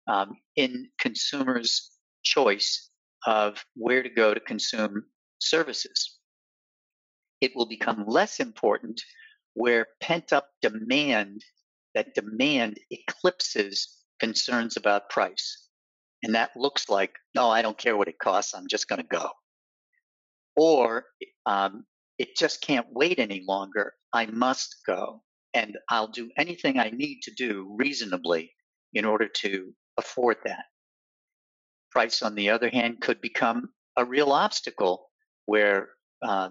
um, 0.07 0.37
in 0.57 0.89
consumers' 0.99 1.91
choice 2.23 2.91
of 3.27 3.65
where 3.75 4.03
to 4.03 4.09
go 4.09 4.33
to 4.33 4.41
consume 4.41 5.05
services. 5.41 6.20
It 7.41 7.53
will 7.55 7.67
become 7.67 8.05
less 8.07 8.41
important 8.41 9.01
where 9.55 9.87
pent 10.01 10.33
up 10.33 10.49
demand, 10.63 11.45
that 11.95 12.15
demand 12.15 12.79
eclipses 12.91 14.03
concerns 14.21 14.77
about 14.77 15.11
price. 15.11 15.69
And 16.23 16.35
that 16.35 16.51
looks 16.57 16.89
like, 16.89 17.15
no, 17.35 17.49
I 17.51 17.63
don't 17.63 17.79
care 17.79 17.97
what 17.97 18.09
it 18.09 18.19
costs, 18.19 18.55
I'm 18.55 18.69
just 18.69 18.89
going 18.89 19.01
to 19.01 19.09
go. 19.09 19.31
Or 20.57 21.07
um, 21.47 21.85
it 22.19 22.37
just 22.37 22.61
can't 22.61 22.87
wait 22.91 23.19
any 23.19 23.43
longer, 23.47 23.95
I 24.13 24.27
must 24.27 24.77
go 24.87 25.23
and 25.55 25.77
I'll 25.89 26.09
do 26.09 26.31
anything 26.37 26.79
I 26.79 26.91
need 26.91 27.21
to 27.23 27.33
do 27.33 27.75
reasonably 27.79 28.53
in 28.93 29.05
order 29.05 29.29
to 29.29 29.73
afford 29.97 30.37
that. 30.45 30.65
Price, 31.91 32.23
on 32.23 32.35
the 32.35 32.51
other 32.51 32.69
hand, 32.69 33.01
could 33.01 33.21
become 33.21 33.71
a 33.97 34.05
real 34.05 34.31
obstacle 34.33 35.09
where 35.47 35.89
uh, 36.23 36.51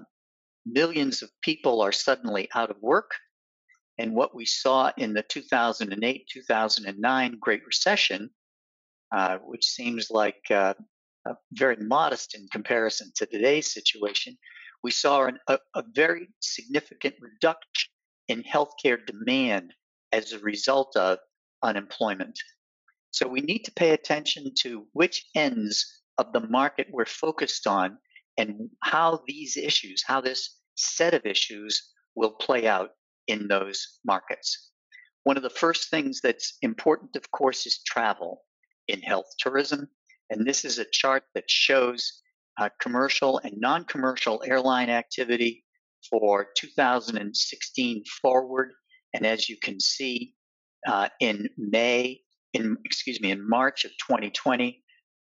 millions 0.72 1.22
of 1.22 1.30
people 1.42 1.82
are 1.82 1.92
suddenly 1.92 2.50
out 2.54 2.70
of 2.70 2.78
work. 2.82 3.12
And 3.98 4.16
what 4.16 4.34
we 4.34 4.46
saw 4.46 4.92
in 4.98 5.14
the 5.14 5.24
2008 5.24 6.28
2009 6.32 7.38
Great 7.40 7.66
Recession, 7.66 8.30
uh, 9.12 9.38
which 9.40 9.66
seems 9.66 10.10
like 10.10 10.42
uh, 10.50 10.74
very 11.52 11.76
modest 11.78 12.36
in 12.36 12.48
comparison 12.52 13.12
to 13.16 13.26
today's 13.26 13.72
situation, 13.72 14.38
we 14.84 14.92
saw 14.92 15.26
an, 15.26 15.40
a, 15.48 15.60
a 15.76 15.84
very 15.94 16.30
significant 16.40 17.16
reduction 17.20 17.90
in 18.30 18.44
healthcare 18.44 19.06
demand 19.06 19.74
as 20.12 20.32
a 20.32 20.40
result 20.40 20.96
of 20.96 21.18
unemployment. 21.64 22.40
So 23.12 23.28
we 23.28 23.42
need 23.42 23.64
to 23.66 23.72
pay 23.72 23.92
attention 23.92 24.54
to 24.60 24.88
which 24.94 25.26
ends 25.36 26.02
of 26.18 26.32
the 26.32 26.48
market 26.48 26.88
we're 26.92 27.06
focused 27.06 27.68
on 27.68 27.98
and 28.38 28.70
how 28.82 29.22
these 29.28 29.58
issues, 29.58 30.04
how 30.06 30.22
this 30.22 30.59
set 30.80 31.14
of 31.14 31.26
issues 31.26 31.92
will 32.16 32.32
play 32.32 32.68
out 32.68 32.92
in 33.28 33.48
those 33.48 34.00
markets. 34.06 34.72
One 35.24 35.38
of 35.38 35.44
the 35.44 35.50
first 35.50 35.90
things 35.90 36.22
that's 36.22 36.58
important, 36.62 37.16
of 37.16 37.30
course, 37.32 37.66
is 37.66 37.84
travel 37.84 38.42
in 38.88 39.02
health 39.02 39.28
tourism. 39.40 39.88
And 40.30 40.46
this 40.46 40.66
is 40.66 40.80
a 40.80 40.86
chart 40.92 41.24
that 41.36 41.50
shows 41.50 42.22
uh, 42.60 42.70
commercial 42.82 43.40
and 43.40 43.54
non 43.58 43.86
commercial 43.86 44.44
airline 44.46 44.90
activity 44.90 45.64
for 46.10 46.48
2016 46.58 48.04
forward. 48.22 48.72
And 49.14 49.26
as 49.26 49.50
you 49.50 49.58
can 49.62 49.80
see, 49.80 50.34
uh, 50.88 51.10
in 51.20 51.50
May, 51.58 52.22
in 52.54 52.78
excuse 52.86 53.20
me, 53.22 53.32
in 53.32 53.48
March 53.48 53.86
of 53.86 53.92
2020, 54.08 54.82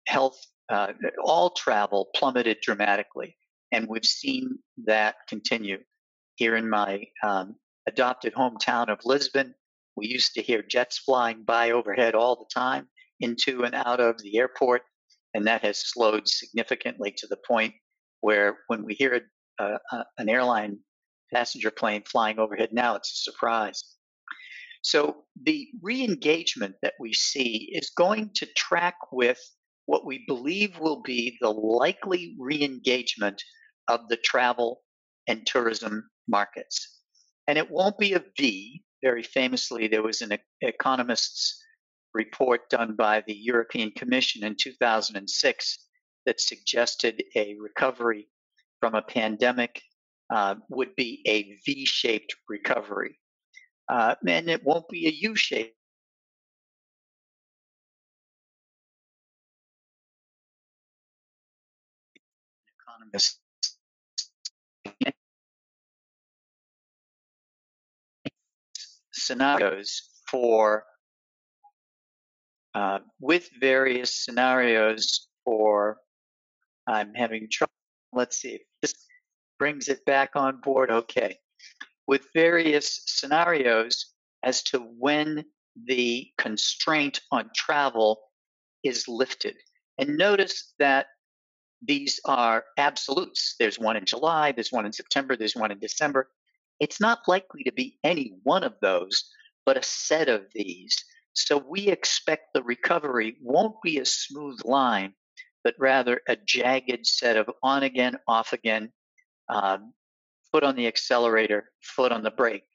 health, 0.07 0.39
uh, 0.69 0.93
all 1.23 1.51
travel 1.51 2.09
plummeted 2.15 2.57
dramatically, 2.61 3.35
and 3.71 3.87
we've 3.87 4.05
seen 4.05 4.59
that 4.85 5.15
continue. 5.27 5.79
Here 6.35 6.55
in 6.55 6.69
my 6.69 7.03
um, 7.21 7.55
adopted 7.87 8.33
hometown 8.33 8.89
of 8.89 8.99
Lisbon, 9.03 9.53
we 9.95 10.07
used 10.07 10.33
to 10.35 10.41
hear 10.41 10.61
jets 10.61 10.97
flying 10.99 11.43
by 11.43 11.71
overhead 11.71 12.15
all 12.15 12.35
the 12.35 12.49
time 12.53 12.87
into 13.19 13.63
and 13.63 13.75
out 13.75 13.99
of 13.99 14.17
the 14.19 14.37
airport, 14.37 14.83
and 15.33 15.45
that 15.47 15.63
has 15.63 15.89
slowed 15.89 16.27
significantly 16.27 17.13
to 17.17 17.27
the 17.27 17.37
point 17.47 17.73
where 18.21 18.59
when 18.67 18.85
we 18.85 18.93
hear 18.93 19.21
uh, 19.59 19.77
uh, 19.91 20.03
an 20.17 20.29
airline 20.29 20.79
passenger 21.33 21.71
plane 21.71 22.03
flying 22.05 22.39
overhead. 22.39 22.69
Now 22.71 22.95
it's 22.95 23.11
a 23.11 23.31
surprise. 23.31 23.83
So 24.81 25.23
the 25.43 25.67
re 25.81 26.03
engagement 26.03 26.75
that 26.81 26.93
we 26.99 27.13
see 27.13 27.69
is 27.73 27.91
going 27.95 28.31
to 28.35 28.47
track 28.55 28.95
with 29.11 29.39
what 29.85 30.05
we 30.05 30.23
believe 30.27 30.79
will 30.79 31.01
be 31.01 31.37
the 31.41 31.49
likely 31.49 32.35
re 32.39 32.63
engagement 32.63 33.43
of 33.89 34.07
the 34.07 34.17
travel 34.17 34.81
and 35.27 35.45
tourism 35.45 36.09
markets. 36.27 37.01
And 37.47 37.57
it 37.57 37.69
won't 37.69 37.97
be 37.97 38.13
a 38.13 38.23
V. 38.37 38.83
Very 39.01 39.23
famously, 39.23 39.87
there 39.87 40.03
was 40.03 40.21
an 40.21 40.37
economist's 40.61 41.61
report 42.13 42.69
done 42.69 42.95
by 42.95 43.23
the 43.25 43.33
European 43.33 43.91
Commission 43.91 44.43
in 44.43 44.55
2006 44.55 45.87
that 46.25 46.39
suggested 46.39 47.23
a 47.35 47.55
recovery 47.59 48.27
from 48.79 48.95
a 48.95 49.01
pandemic 49.01 49.81
uh, 50.33 50.55
would 50.69 50.95
be 50.95 51.23
a 51.27 51.57
V 51.65 51.85
shaped 51.85 52.35
recovery. 52.47 53.19
Uh, 53.87 54.15
and 54.27 54.49
it 54.49 54.63
won't 54.63 54.87
be 54.87 55.07
a 55.07 55.11
U 55.11 55.35
shaped 55.35 55.75
Economists 62.87 63.39
scenarios 69.11 70.09
for 70.29 70.83
uh, 72.73 72.99
with 73.19 73.49
various 73.59 74.23
scenarios 74.23 75.27
for 75.43 75.97
I'm 76.87 77.13
having 77.13 77.47
trouble. 77.51 77.71
Let's 78.13 78.37
see 78.37 78.55
if 78.55 78.61
this 78.81 78.95
brings 79.59 79.87
it 79.87 80.03
back 80.05 80.31
on 80.35 80.61
board. 80.61 80.89
Okay. 80.89 81.37
With 82.07 82.25
various 82.33 83.03
scenarios 83.05 84.13
as 84.43 84.63
to 84.63 84.79
when 84.79 85.45
the 85.85 86.27
constraint 86.37 87.21
on 87.31 87.49
travel 87.55 88.19
is 88.83 89.07
lifted. 89.07 89.55
And 89.99 90.17
notice 90.17 90.73
that 90.79 91.07
these 91.81 92.19
are 92.25 92.65
absolutes. 92.77 93.55
There's 93.59 93.79
one 93.79 93.95
in 93.95 94.05
July, 94.05 94.51
there's 94.51 94.71
one 94.71 94.85
in 94.85 94.93
September, 94.93 95.35
there's 95.35 95.55
one 95.55 95.71
in 95.71 95.79
December. 95.79 96.29
It's 96.79 96.99
not 96.99 97.27
likely 97.27 97.63
to 97.63 97.71
be 97.71 97.97
any 98.03 98.33
one 98.43 98.63
of 98.63 98.75
those, 98.81 99.29
but 99.65 99.77
a 99.77 99.83
set 99.83 100.29
of 100.29 100.45
these. 100.53 100.97
So 101.33 101.57
we 101.57 101.87
expect 101.87 102.53
the 102.53 102.63
recovery 102.63 103.37
won't 103.41 103.81
be 103.81 103.99
a 103.99 104.05
smooth 104.05 104.59
line, 104.65 105.13
but 105.63 105.75
rather 105.77 106.21
a 106.27 106.35
jagged 106.35 107.05
set 107.05 107.37
of 107.37 107.49
on 107.63 107.83
again, 107.83 108.17
off 108.27 108.53
again, 108.53 108.91
um, 109.47 109.93
foot 110.51 110.63
on 110.63 110.75
the 110.75 110.87
accelerator, 110.87 111.71
foot 111.81 112.11
on 112.11 112.23
the 112.23 112.31
brake 112.31 112.65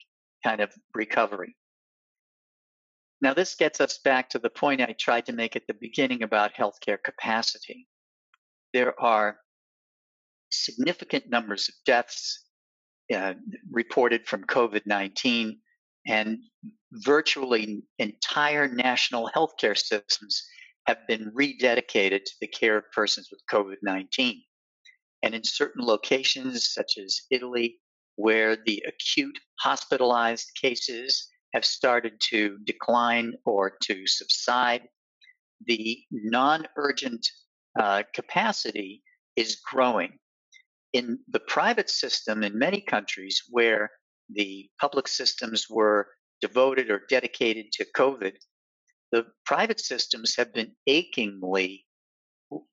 kind 0.43 0.61
of 0.61 0.71
recovery. 0.93 1.55
Now, 3.21 3.33
this 3.33 3.55
gets 3.55 3.81
us 3.81 3.97
back 3.97 4.29
to 4.29 4.39
the 4.39 4.49
point 4.49 4.81
I 4.81 4.93
tried 4.99 5.25
to 5.27 5.33
make 5.33 5.55
at 5.55 5.67
the 5.67 5.73
beginning 5.73 6.21
about 6.23 6.53
healthcare 6.53 7.01
capacity. 7.01 7.87
There 8.75 8.99
are 8.99 9.39
significant 10.51 11.29
numbers 11.29 11.69
of 11.69 11.75
deaths 11.85 12.43
uh, 13.15 13.35
reported 13.71 14.27
from 14.27 14.43
COVID 14.43 14.81
19, 14.85 15.57
and 16.07 16.39
virtually 16.91 17.83
entire 17.99 18.67
national 18.67 19.31
healthcare 19.33 19.77
systems 19.77 20.43
have 20.87 20.97
been 21.07 21.31
rededicated 21.31 22.25
to 22.25 22.33
the 22.41 22.47
care 22.47 22.75
of 22.75 22.91
persons 22.91 23.29
with 23.31 23.39
COVID 23.49 23.77
19. 23.81 24.41
And 25.23 25.33
in 25.33 25.45
certain 25.45 25.85
locations, 25.85 26.73
such 26.73 26.97
as 26.97 27.21
Italy, 27.31 27.77
where 28.17 28.57
the 28.57 28.83
acute 28.85 29.39
hospitalized 29.61 30.51
cases 30.61 31.29
have 31.53 31.63
started 31.63 32.19
to 32.31 32.57
decline 32.65 33.35
or 33.45 33.77
to 33.83 34.05
subside, 34.05 34.89
the 35.65 36.03
non 36.11 36.67
urgent 36.75 37.25
uh, 37.79 38.03
capacity 38.13 39.03
is 39.35 39.57
growing. 39.57 40.17
In 40.93 41.19
the 41.29 41.41
private 41.41 41.89
system, 41.89 42.43
in 42.43 42.57
many 42.57 42.81
countries 42.81 43.43
where 43.49 43.91
the 44.29 44.69
public 44.79 45.07
systems 45.07 45.67
were 45.69 46.07
devoted 46.41 46.89
or 46.89 47.03
dedicated 47.09 47.71
to 47.73 47.85
COVID, 47.95 48.33
the 49.11 49.25
private 49.45 49.79
systems 49.79 50.35
have 50.37 50.53
been 50.53 50.71
achingly 50.87 51.85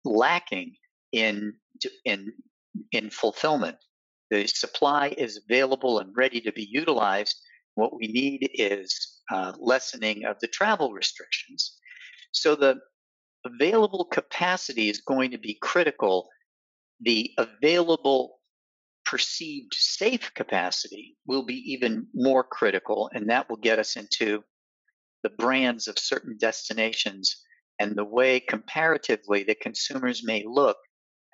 lacking 0.05 0.77
in 1.13 1.55
in 2.05 2.33
in 2.93 3.11
fulfillment. 3.11 3.77
The 4.31 4.47
supply 4.47 5.15
is 5.19 5.43
available 5.45 5.99
and 5.99 6.17
ready 6.17 6.41
to 6.41 6.53
be 6.53 6.69
utilized. 6.71 7.37
What 7.75 7.95
we 7.95 8.07
need 8.07 8.51
is 8.55 9.21
uh, 9.31 9.53
lessening 9.59 10.25
of 10.25 10.39
the 10.41 10.49
travel 10.49 10.93
restrictions. 10.93 11.77
So 12.33 12.55
the 12.55 12.77
available 13.45 14.05
capacity 14.05 14.89
is 14.89 15.01
going 15.01 15.31
to 15.33 15.39
be 15.39 15.59
critical. 15.61 16.29
The 17.01 17.33
available 17.39 18.39
perceived 19.05 19.75
safe 19.75 20.33
capacity 20.35 21.17
will 21.27 21.45
be 21.45 21.73
even 21.73 22.07
more 22.15 22.45
critical, 22.45 23.11
and 23.13 23.29
that 23.31 23.49
will 23.49 23.57
get 23.57 23.79
us 23.79 23.97
into 23.97 24.45
the 25.23 25.31
brands 25.31 25.89
of 25.89 25.99
certain 25.99 26.37
destinations 26.39 27.43
and 27.79 27.97
the 27.97 28.05
way 28.05 28.41
comparatively 28.41 29.43
the 29.43 29.55
consumers 29.55 30.23
may 30.25 30.45
look 30.47 30.77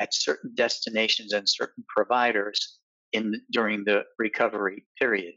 at 0.01 0.15
certain 0.15 0.53
destinations 0.55 1.33
and 1.33 1.49
certain 1.49 1.85
providers 1.95 2.79
in 3.13 3.41
during 3.51 3.85
the 3.85 4.05
recovery 4.19 4.85
period. 4.99 5.35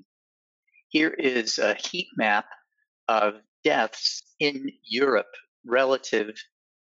Here 0.89 1.10
is 1.10 1.57
a 1.57 1.75
heat 1.75 2.07
map 2.17 2.45
of 3.07 3.36
deaths 3.63 4.23
in 4.39 4.71
Europe 4.84 5.34
relative 5.65 6.34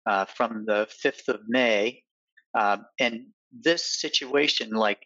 uh, 0.05 0.25
from 0.25 0.65
the 0.65 0.87
5th 1.03 1.27
of 1.27 1.41
May. 1.47 2.03
Uh, 2.57 2.77
and 2.99 3.27
this 3.51 3.99
situation, 3.99 4.71
like 4.71 4.99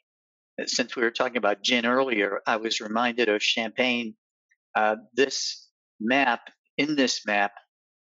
since 0.65 0.95
we 0.95 1.03
were 1.03 1.11
talking 1.11 1.37
about 1.37 1.63
gin 1.63 1.85
earlier, 1.85 2.41
I 2.45 2.57
was 2.57 2.81
reminded 2.81 3.29
of 3.29 3.41
champagne. 3.41 4.15
Uh, 4.75 4.97
this 5.13 5.67
map, 5.99 6.41
in 6.77 6.95
this 6.95 7.25
map, 7.25 7.53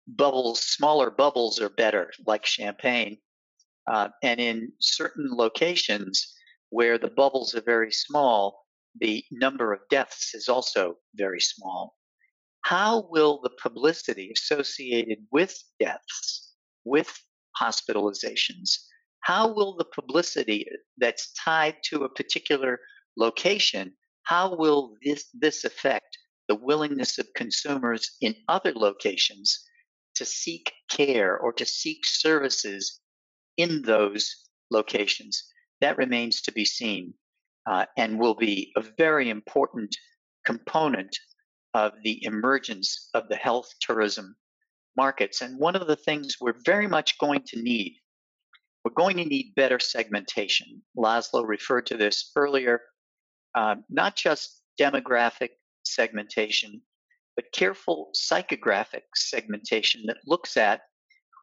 bubbles, 0.06 0.60
smaller 0.60 1.10
bubbles 1.10 1.60
are 1.60 1.68
better, 1.68 2.10
like 2.26 2.46
champagne. 2.46 3.18
Uh, 3.90 4.08
and 4.22 4.40
in 4.40 4.72
certain 4.80 5.28
locations 5.30 6.34
where 6.70 6.98
the 6.98 7.10
bubbles 7.10 7.54
are 7.54 7.62
very 7.62 7.92
small, 7.92 8.64
the 9.00 9.24
number 9.30 9.72
of 9.72 9.80
deaths 9.90 10.34
is 10.34 10.48
also 10.48 10.96
very 11.14 11.40
small. 11.40 11.96
How 12.62 13.08
will 13.10 13.40
the 13.42 13.50
publicity 13.62 14.32
associated 14.32 15.18
with 15.32 15.56
deaths, 15.78 16.49
with 16.84 17.12
hospitalizations, 17.60 18.78
how 19.20 19.52
will 19.52 19.76
the 19.76 19.84
publicity 19.84 20.66
that's 20.98 21.32
tied 21.32 21.76
to 21.84 22.04
a 22.04 22.08
particular 22.08 22.80
location, 23.16 23.92
how 24.24 24.54
will 24.56 24.96
this, 25.04 25.28
this 25.34 25.64
affect 25.64 26.18
the 26.48 26.54
willingness 26.54 27.18
of 27.18 27.28
consumers 27.36 28.16
in 28.20 28.34
other 28.48 28.72
locations 28.74 29.62
to 30.16 30.24
seek 30.24 30.72
care 30.90 31.38
or 31.38 31.52
to 31.52 31.66
seek 31.66 32.06
services 32.06 33.00
in 33.56 33.82
those 33.82 34.34
locations? 34.70 35.44
That 35.80 35.98
remains 35.98 36.42
to 36.42 36.52
be 36.52 36.64
seen 36.64 37.14
uh, 37.66 37.86
and 37.96 38.18
will 38.18 38.34
be 38.34 38.72
a 38.76 38.82
very 38.98 39.30
important 39.30 39.96
component 40.44 41.14
of 41.74 41.92
the 42.02 42.24
emergence 42.24 43.10
of 43.14 43.28
the 43.28 43.36
health 43.36 43.68
tourism 43.80 44.34
markets. 44.96 45.40
And 45.40 45.58
one 45.58 45.76
of 45.76 45.86
the 45.86 45.96
things 45.96 46.36
we're 46.40 46.58
very 46.64 46.86
much 46.86 47.18
going 47.18 47.42
to 47.48 47.62
need 47.62 47.96
we're 48.84 48.92
going 48.92 49.18
to 49.18 49.24
need 49.24 49.54
better 49.54 49.78
segmentation. 49.78 50.82
Laszlo 50.96 51.46
referred 51.46 51.86
to 51.86 51.96
this 51.96 52.32
earlier, 52.34 52.80
uh, 53.54 53.76
not 53.90 54.16
just 54.16 54.62
demographic 54.80 55.50
segmentation, 55.84 56.80
but 57.36 57.52
careful 57.52 58.10
psychographic 58.16 59.02
segmentation 59.14 60.04
that 60.06 60.18
looks 60.26 60.56
at 60.56 60.82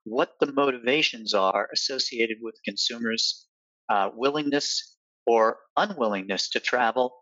what 0.04 0.32
the 0.40 0.52
motivations 0.52 1.34
are 1.34 1.70
associated 1.74 2.38
with 2.42 2.56
consumers' 2.66 3.46
uh, 3.90 4.10
willingness 4.16 4.96
or 5.28 5.58
unwillingness 5.76 6.50
to 6.50 6.60
travel 6.60 7.14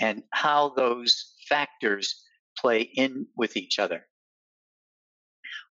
and 0.00 0.22
how 0.32 0.72
those 0.76 1.34
factors 1.48 2.22
play 2.56 2.82
in 2.82 3.26
with 3.36 3.56
each 3.56 3.78
other. 3.78 4.06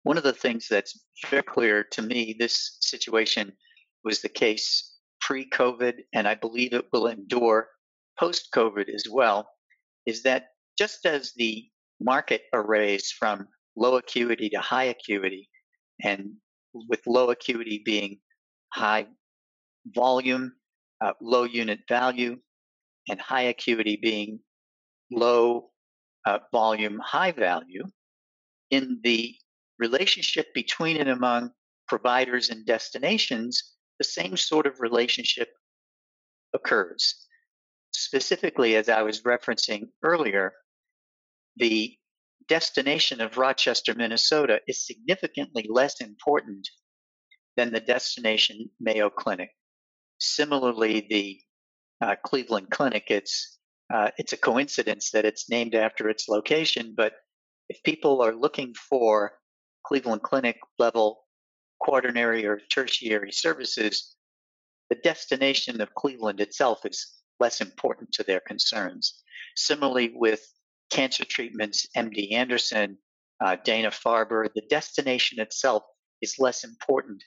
One 0.08 0.18
of 0.18 0.24
the 0.24 0.32
things 0.32 0.70
that's 0.70 0.98
very 1.30 1.44
clear 1.44 1.84
to 1.92 2.02
me, 2.02 2.34
this 2.40 2.78
situation 2.80 3.52
was 4.06 4.22
the 4.22 4.30
case 4.30 4.96
pre 5.20 5.50
COVID, 5.50 5.96
and 6.14 6.26
I 6.26 6.34
believe 6.34 6.72
it 6.72 6.86
will 6.94 7.08
endure 7.08 7.68
post 8.18 8.48
COVID 8.56 8.88
as 8.88 9.04
well, 9.12 9.50
is 10.06 10.24
that 10.24 10.46
just 10.78 11.06
as 11.06 11.34
the 11.36 11.68
market 12.00 12.44
arrays 12.54 13.12
from 13.12 13.50
low 13.76 13.98
acuity 13.98 14.48
to 14.52 14.60
high 14.62 14.86
acuity, 14.86 15.50
and 16.02 16.36
with 16.74 17.02
low 17.06 17.32
acuity 17.32 17.82
being 17.84 18.20
high 18.74 19.08
volume, 19.88 20.54
uh, 21.02 21.12
low 21.20 21.44
unit 21.44 21.80
value, 21.90 22.38
and 23.10 23.20
high 23.20 23.48
acuity 23.54 24.00
being 24.02 24.40
low 25.12 25.70
uh, 26.26 26.40
volume, 26.54 26.98
high 27.04 27.34
value, 27.34 27.84
in 28.72 29.02
the 29.04 29.36
relationship 29.80 30.48
between 30.54 30.98
and 30.98 31.10
among 31.10 31.52
providers 31.88 32.50
and 32.50 32.66
destinations, 32.66 33.76
the 34.00 34.04
same 34.04 34.38
sort 34.38 34.68
of 34.68 34.80
relationship 34.80 35.50
occurs. 36.54 37.26
Specifically, 37.94 38.76
as 38.76 38.90
I 38.90 39.02
was 39.02 39.22
referencing 39.22 39.88
earlier, 40.04 40.54
the 41.56 41.96
destination 42.48 43.22
of 43.22 43.38
Rochester, 43.38 43.94
Minnesota 43.96 44.62
is 44.68 44.86
significantly 44.86 45.66
less 45.70 46.00
important 46.02 46.68
than 47.56 47.72
the 47.72 47.80
destination 47.80 48.70
Mayo 48.80 49.10
Clinic. 49.10 49.50
Similarly, 50.20 51.08
the 51.10 51.40
uh, 52.02 52.16
Cleveland 52.24 52.70
Clinic, 52.70 53.06
it's 53.10 53.58
uh, 53.94 54.12
it's 54.18 54.34
a 54.34 54.38
coincidence 54.38 55.12
that 55.12 55.26
it's 55.26 55.50
named 55.50 55.74
after 55.74 56.10
its 56.10 56.28
location, 56.28 56.94
but 56.96 57.14
if 57.70 57.82
people 57.84 58.22
are 58.22 58.36
looking 58.36 58.74
for 58.74 59.32
Cleveland 59.88 60.22
Clinic 60.22 60.58
level 60.78 61.24
quaternary 61.80 62.46
or 62.46 62.60
tertiary 62.70 63.32
services, 63.32 64.16
the 64.90 64.98
destination 64.98 65.80
of 65.80 65.94
Cleveland 65.94 66.42
itself 66.42 66.86
is 66.86 67.22
less 67.40 67.62
important 67.62 68.12
to 68.14 68.24
their 68.24 68.42
concerns. 68.42 69.22
Similarly, 69.56 70.12
with 70.14 70.42
cancer 70.90 71.24
treatments, 71.24 71.88
MD 71.96 72.34
Anderson, 72.34 72.98
uh, 73.44 73.56
Dana 73.64 73.92
Farber, 73.92 74.50
the 74.54 74.64
destination 74.70 75.40
itself 75.40 75.84
is 76.22 76.40
less 76.40 76.64
important 76.64 77.24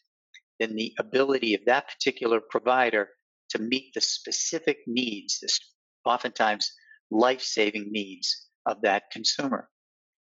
than 0.58 0.74
the 0.74 0.94
ability 0.98 1.54
of 1.54 1.64
that 1.66 1.88
particular 1.88 2.40
provider 2.40 3.08
to 3.50 3.58
meet 3.58 3.94
the 3.94 4.00
specific 4.00 4.78
needs, 4.86 5.38
this 5.40 5.58
oftentimes 6.04 6.72
life 7.10 7.40
saving 7.40 7.90
needs 7.90 8.48
of 8.66 8.82
that 8.82 9.04
consumer. 9.10 9.68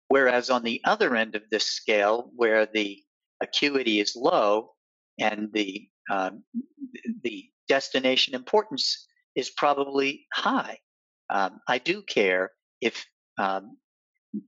Whereas 0.08 0.50
on 0.50 0.62
the 0.62 0.80
other 0.84 1.16
end 1.16 1.34
of 1.34 1.42
this 1.50 1.66
scale, 1.66 2.30
where 2.36 2.66
the 2.66 3.02
acuity 3.40 4.00
is 4.00 4.16
low 4.16 4.72
and 5.18 5.48
the 5.52 5.88
um, 6.10 6.44
the 7.22 7.48
destination 7.68 8.34
importance 8.34 9.06
is 9.34 9.50
probably 9.50 10.26
high. 10.32 10.78
Um, 11.30 11.60
I 11.66 11.78
do 11.78 12.02
care 12.02 12.50
if 12.80 13.06
um, 13.38 13.78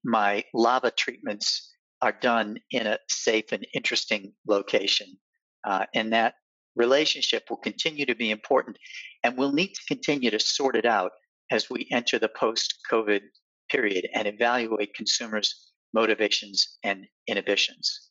my 0.04 0.44
lava 0.52 0.90
treatments 0.90 1.72
are 2.02 2.12
done 2.12 2.58
in 2.70 2.86
a 2.86 2.98
safe 3.08 3.52
and 3.52 3.66
interesting 3.74 4.32
location. 4.46 5.16
Uh, 5.64 5.86
and 5.94 6.12
that 6.12 6.34
relationship 6.76 7.44
will 7.48 7.56
continue 7.56 8.04
to 8.06 8.14
be 8.14 8.30
important. 8.30 8.76
And 9.24 9.36
we'll 9.36 9.52
need 9.52 9.74
to 9.74 9.80
continue 9.88 10.30
to 10.30 10.38
sort 10.38 10.76
it 10.76 10.84
out 10.84 11.12
as 11.50 11.70
we 11.70 11.88
enter 11.90 12.18
the 12.18 12.28
post 12.28 12.78
COVID 12.90 13.20
period 13.68 14.08
and 14.14 14.26
evaluate 14.26 14.94
consumers' 14.94 15.72
motivations 15.92 16.78
and 16.82 17.06
inhibitions. 17.26 18.10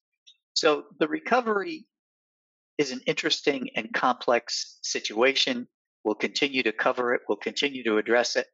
So 0.54 0.86
the 1.00 1.08
recovery 1.08 1.86
is 2.78 2.92
an 2.92 3.02
interesting 3.06 3.70
and 3.76 3.94
complex 3.94 4.80
situation. 4.84 5.68
We'll 6.04 6.16
continue 6.16 6.64
to 6.64 6.72
cover 6.72 7.14
it, 7.14 7.22
we'll 7.28 7.38
continue 7.38 7.84
to 7.84 7.98
address 7.98 8.36
it. 8.36 8.48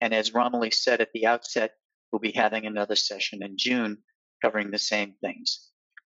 And 0.00 0.14
as 0.14 0.34
Romilly 0.34 0.70
said 0.70 1.00
at 1.00 1.08
the 1.14 1.26
outset, 1.26 1.72
we'll 2.12 2.20
be 2.20 2.32
having 2.32 2.66
another 2.66 2.96
session 2.96 3.42
in 3.42 3.56
June 3.56 3.98
covering 4.42 4.70
the 4.70 4.78
same 4.78 5.14
things. 5.20 5.70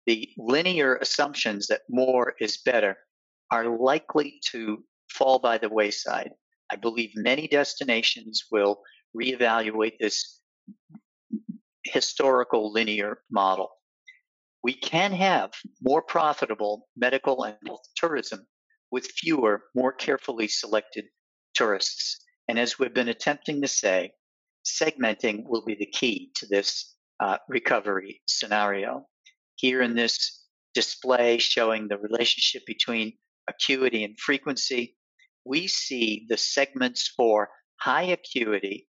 The 0.05 0.29
linear 0.38 0.95
assumptions 0.95 1.67
that 1.67 1.82
more 1.89 2.36
is 2.39 2.58
better 2.58 2.97
are 3.51 3.77
likely 3.77 4.39
to 4.51 4.84
fall 5.10 5.39
by 5.39 5.58
the 5.58 5.69
wayside. 5.69 6.32
I 6.71 6.75
believe 6.75 7.12
many 7.15 7.47
destinations 7.47 8.45
will 8.51 8.82
reevaluate 9.15 9.98
this 10.00 10.41
historical 11.84 12.72
linear 12.72 13.19
model. 13.32 13.69
We 14.63 14.74
can 14.74 15.13
have 15.13 15.52
more 15.82 16.02
profitable 16.02 16.88
medical 16.95 17.43
and 17.43 17.58
health 17.65 17.84
tourism 17.95 18.45
with 18.91 19.08
fewer, 19.08 19.63
more 19.76 19.93
carefully 19.93 20.48
selected 20.48 21.06
tourists. 21.54 22.19
And 22.48 22.60
as 22.60 22.78
we've 22.78 22.93
been 22.93 23.10
attempting 23.10 23.62
to 23.62 23.67
say, 23.67 24.12
segmenting 24.65 25.43
will 25.45 25.63
be 25.63 25.76
the 25.76 25.86
key 25.86 26.32
to 26.36 26.48
this 26.48 26.95
uh, 27.19 27.38
recovery 27.48 28.22
scenario. 28.28 29.06
Here 29.56 29.82
in 29.82 29.95
this 29.95 30.45
display 30.74 31.38
showing 31.38 31.88
the 31.88 31.98
relationship 31.98 32.65
between 32.65 33.13
acuity 33.48 34.04
and 34.04 34.19
frequency, 34.19 34.95
we 35.45 35.67
see 35.67 36.26
the 36.30 36.38
segments 36.38 37.08
for 37.15 37.50
high 37.80 38.04
acuity, 38.04 38.88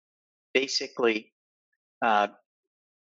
basically, 0.55 1.33
uh, 2.05 2.29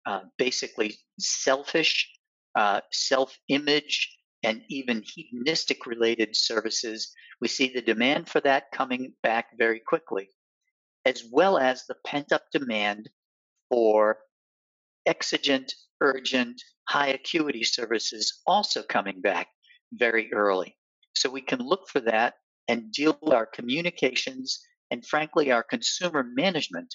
uh, 0.05 0.21
basically 0.37 0.95
selfish, 1.19 2.09
uh, 2.55 2.81
self-image, 2.91 4.17
and 4.43 4.63
even 4.69 5.03
hedonistic 5.03 5.85
related 5.85 6.35
services. 6.35 7.13
We 7.39 7.47
see 7.47 7.71
the 7.71 7.81
demand 7.81 8.27
for 8.27 8.41
that 8.41 8.71
coming 8.73 9.13
back 9.23 9.47
very 9.57 9.79
quickly, 9.79 10.29
as 11.05 11.23
well 11.31 11.57
as 11.57 11.85
the 11.85 11.95
pent-up 12.05 12.43
demand 12.51 13.09
for 13.69 14.17
exigent, 15.05 15.73
urgent, 16.01 16.61
high 16.89 17.09
acuity 17.09 17.63
services 17.63 18.41
also 18.45 18.83
coming 18.83 19.21
back 19.21 19.47
very 19.93 20.31
early. 20.33 20.75
So 21.15 21.29
we 21.29 21.41
can 21.41 21.59
look 21.59 21.87
for 21.87 21.99
that 22.01 22.35
and 22.67 22.91
deal 22.91 23.17
with 23.21 23.33
our 23.33 23.45
communications 23.45 24.59
and, 24.89 25.05
frankly, 25.05 25.51
our 25.51 25.63
consumer 25.63 26.23
management, 26.35 26.93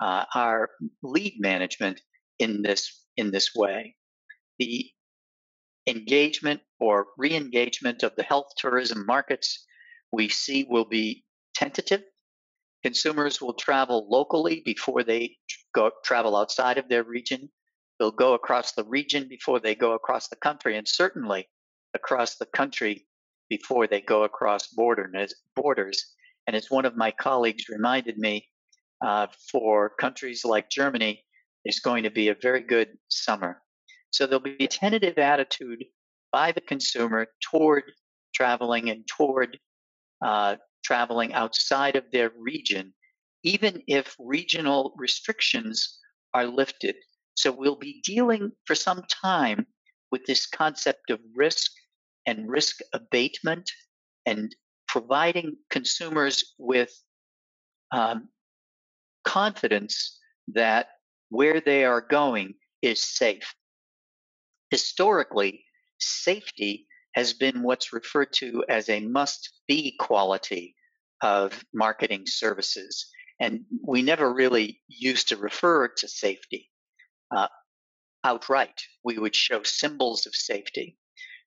uh, 0.00 0.24
our 0.34 0.70
lead 1.02 1.34
management 1.38 2.00
in 2.38 2.62
this 2.62 3.04
in 3.16 3.30
this 3.30 3.54
way. 3.54 3.96
The 4.58 4.90
engagement 5.86 6.60
or 6.80 7.06
re-engagement 7.16 8.02
of 8.02 8.14
the 8.16 8.22
health 8.22 8.48
tourism 8.56 9.06
markets 9.06 9.64
we 10.12 10.28
see 10.28 10.66
will 10.68 10.84
be 10.84 11.24
tentative. 11.54 12.02
Consumers 12.82 13.40
will 13.40 13.54
travel 13.54 14.06
locally 14.10 14.62
before 14.64 15.02
they 15.02 15.36
go 15.74 15.90
travel 16.04 16.36
outside 16.36 16.78
of 16.78 16.88
their 16.88 17.02
region. 17.02 17.48
They'll 17.98 18.12
go 18.12 18.34
across 18.34 18.72
the 18.72 18.84
region 18.84 19.28
before 19.28 19.58
they 19.58 19.74
go 19.74 19.92
across 19.92 20.28
the 20.28 20.36
country, 20.36 20.76
and 20.76 20.86
certainly 20.86 21.48
across 21.94 22.36
the 22.36 22.46
country 22.46 23.06
before 23.48 23.86
they 23.86 24.00
go 24.00 24.22
across 24.22 24.68
border, 24.68 25.10
borders. 25.56 26.14
And 26.46 26.54
as 26.54 26.70
one 26.70 26.84
of 26.84 26.96
my 26.96 27.10
colleagues 27.10 27.68
reminded 27.68 28.18
me, 28.18 28.48
uh, 29.04 29.28
for 29.50 29.90
countries 29.90 30.44
like 30.44 30.70
Germany, 30.70 31.24
there's 31.64 31.80
going 31.80 32.04
to 32.04 32.10
be 32.10 32.28
a 32.28 32.36
very 32.40 32.62
good 32.62 32.96
summer. 33.08 33.62
So 34.10 34.26
there'll 34.26 34.40
be 34.40 34.64
a 34.64 34.68
tentative 34.68 35.18
attitude 35.18 35.84
by 36.32 36.52
the 36.52 36.60
consumer 36.60 37.26
toward 37.50 37.84
traveling 38.34 38.90
and 38.90 39.06
toward 39.06 39.58
uh, 40.24 40.56
traveling 40.84 41.34
outside 41.34 41.96
of 41.96 42.04
their 42.12 42.32
region, 42.38 42.94
even 43.42 43.82
if 43.86 44.16
regional 44.18 44.94
restrictions 44.96 45.98
are 46.34 46.46
lifted. 46.46 46.96
So 47.34 47.52
we'll 47.52 47.76
be 47.76 48.00
dealing 48.04 48.52
for 48.64 48.74
some 48.74 49.02
time 49.08 49.66
with 50.10 50.24
this 50.26 50.46
concept 50.46 51.10
of 51.10 51.20
risk 51.34 51.70
and 52.26 52.48
risk 52.48 52.78
abatement 52.92 53.70
and 54.26 54.54
providing 54.86 55.56
consumers 55.70 56.54
with 56.58 56.90
um, 57.92 58.28
confidence 59.28 60.18
that 60.54 60.88
where 61.28 61.60
they 61.60 61.84
are 61.84 62.00
going 62.00 62.54
is 62.80 62.98
safe. 62.98 63.54
Historically, 64.70 65.64
safety 65.98 66.86
has 67.12 67.34
been 67.34 67.62
what's 67.62 67.92
referred 67.92 68.32
to 68.32 68.64
as 68.70 68.88
a 68.88 69.00
must 69.00 69.50
be 69.66 69.94
quality 69.98 70.74
of 71.20 71.62
marketing 71.74 72.22
services. 72.24 73.10
And 73.38 73.64
we 73.86 74.00
never 74.00 74.32
really 74.32 74.80
used 74.88 75.28
to 75.28 75.36
refer 75.36 75.88
to 75.88 76.08
safety 76.08 76.70
uh, 77.30 77.48
outright. 78.24 78.80
We 79.04 79.18
would 79.18 79.36
show 79.36 79.62
symbols 79.62 80.24
of 80.24 80.34
safety. 80.34 80.96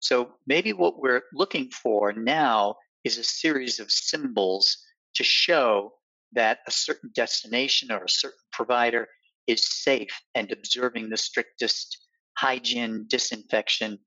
So 0.02 0.36
maybe 0.46 0.74
what 0.74 1.00
we're 1.02 1.24
looking 1.34 1.72
for 1.72 2.14
now 2.14 2.76
is 3.04 3.18
a 3.18 3.24
series 3.24 3.80
of 3.80 3.92
symbols 3.92 4.78
to 5.16 5.24
show 5.24 5.94
that 6.34 6.60
a 6.68 6.72
certain 6.72 7.12
destination 7.14 7.92
or 7.92 8.04
a 8.04 8.10
certain 8.10 8.40
provider 8.52 9.08
is 9.48 9.66
safe 9.66 10.22
and 10.36 10.52
observing 10.52 11.10
the 11.10 11.18
strictest 11.18 11.98
hygiene, 12.38 13.06
disinfection, 13.08 14.00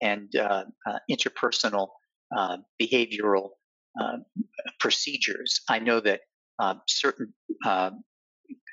and 0.00 0.34
uh, 0.36 0.64
uh, 0.86 0.98
interpersonal 1.10 1.88
uh, 2.36 2.58
behavioral 2.80 3.50
uh, 4.00 4.18
procedures. 4.80 5.60
I 5.68 5.78
know 5.78 6.00
that 6.00 6.20
uh, 6.58 6.74
certain 6.86 7.32
uh, 7.66 7.90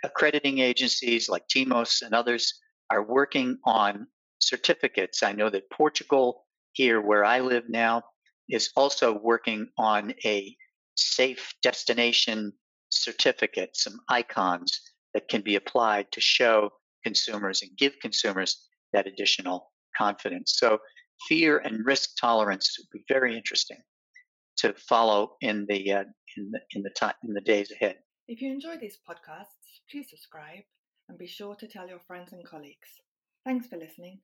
accrediting 0.03 0.59
agencies 0.59 1.29
like 1.29 1.47
TEMOS 1.47 2.01
and 2.01 2.13
others 2.13 2.59
are 2.89 3.03
working 3.03 3.57
on 3.65 4.07
certificates. 4.41 5.23
I 5.23 5.33
know 5.33 5.49
that 5.49 5.69
Portugal 5.69 6.45
here 6.73 7.01
where 7.01 7.25
I 7.25 7.39
live 7.39 7.65
now 7.69 8.03
is 8.49 8.71
also 8.75 9.13
working 9.13 9.67
on 9.77 10.13
a 10.25 10.55
safe 10.95 11.53
destination 11.61 12.53
certificates, 12.89 13.83
some 13.83 13.99
icons 14.09 14.81
that 15.13 15.27
can 15.27 15.41
be 15.41 15.55
applied 15.55 16.11
to 16.11 16.21
show 16.21 16.69
consumers 17.03 17.61
and 17.61 17.71
give 17.77 17.93
consumers 18.01 18.67
that 18.93 19.07
additional 19.07 19.71
confidence. 19.97 20.55
So 20.57 20.79
fear 21.27 21.59
and 21.59 21.85
risk 21.85 22.11
tolerance 22.19 22.75
would 22.77 22.89
be 22.91 23.03
very 23.07 23.35
interesting 23.35 23.77
to 24.57 24.73
follow 24.87 25.35
in 25.41 25.65
the 25.69 25.91
uh, 25.91 26.03
in 26.37 26.51
the 26.51 26.59
in 26.71 26.83
the 26.83 26.89
time 26.91 27.13
in 27.23 27.33
the 27.33 27.41
days 27.41 27.71
ahead. 27.71 27.97
If 28.27 28.41
you 28.41 28.51
enjoy 28.51 28.77
these 28.77 28.99
podcasts, 29.09 29.81
please 29.89 30.09
subscribe 30.09 30.63
and 31.07 31.17
be 31.17 31.27
sure 31.27 31.55
to 31.55 31.67
tell 31.67 31.87
your 31.87 31.99
friends 32.07 32.33
and 32.33 32.45
colleagues. 32.45 32.89
Thanks 33.45 33.67
for 33.67 33.77
listening. 33.77 34.19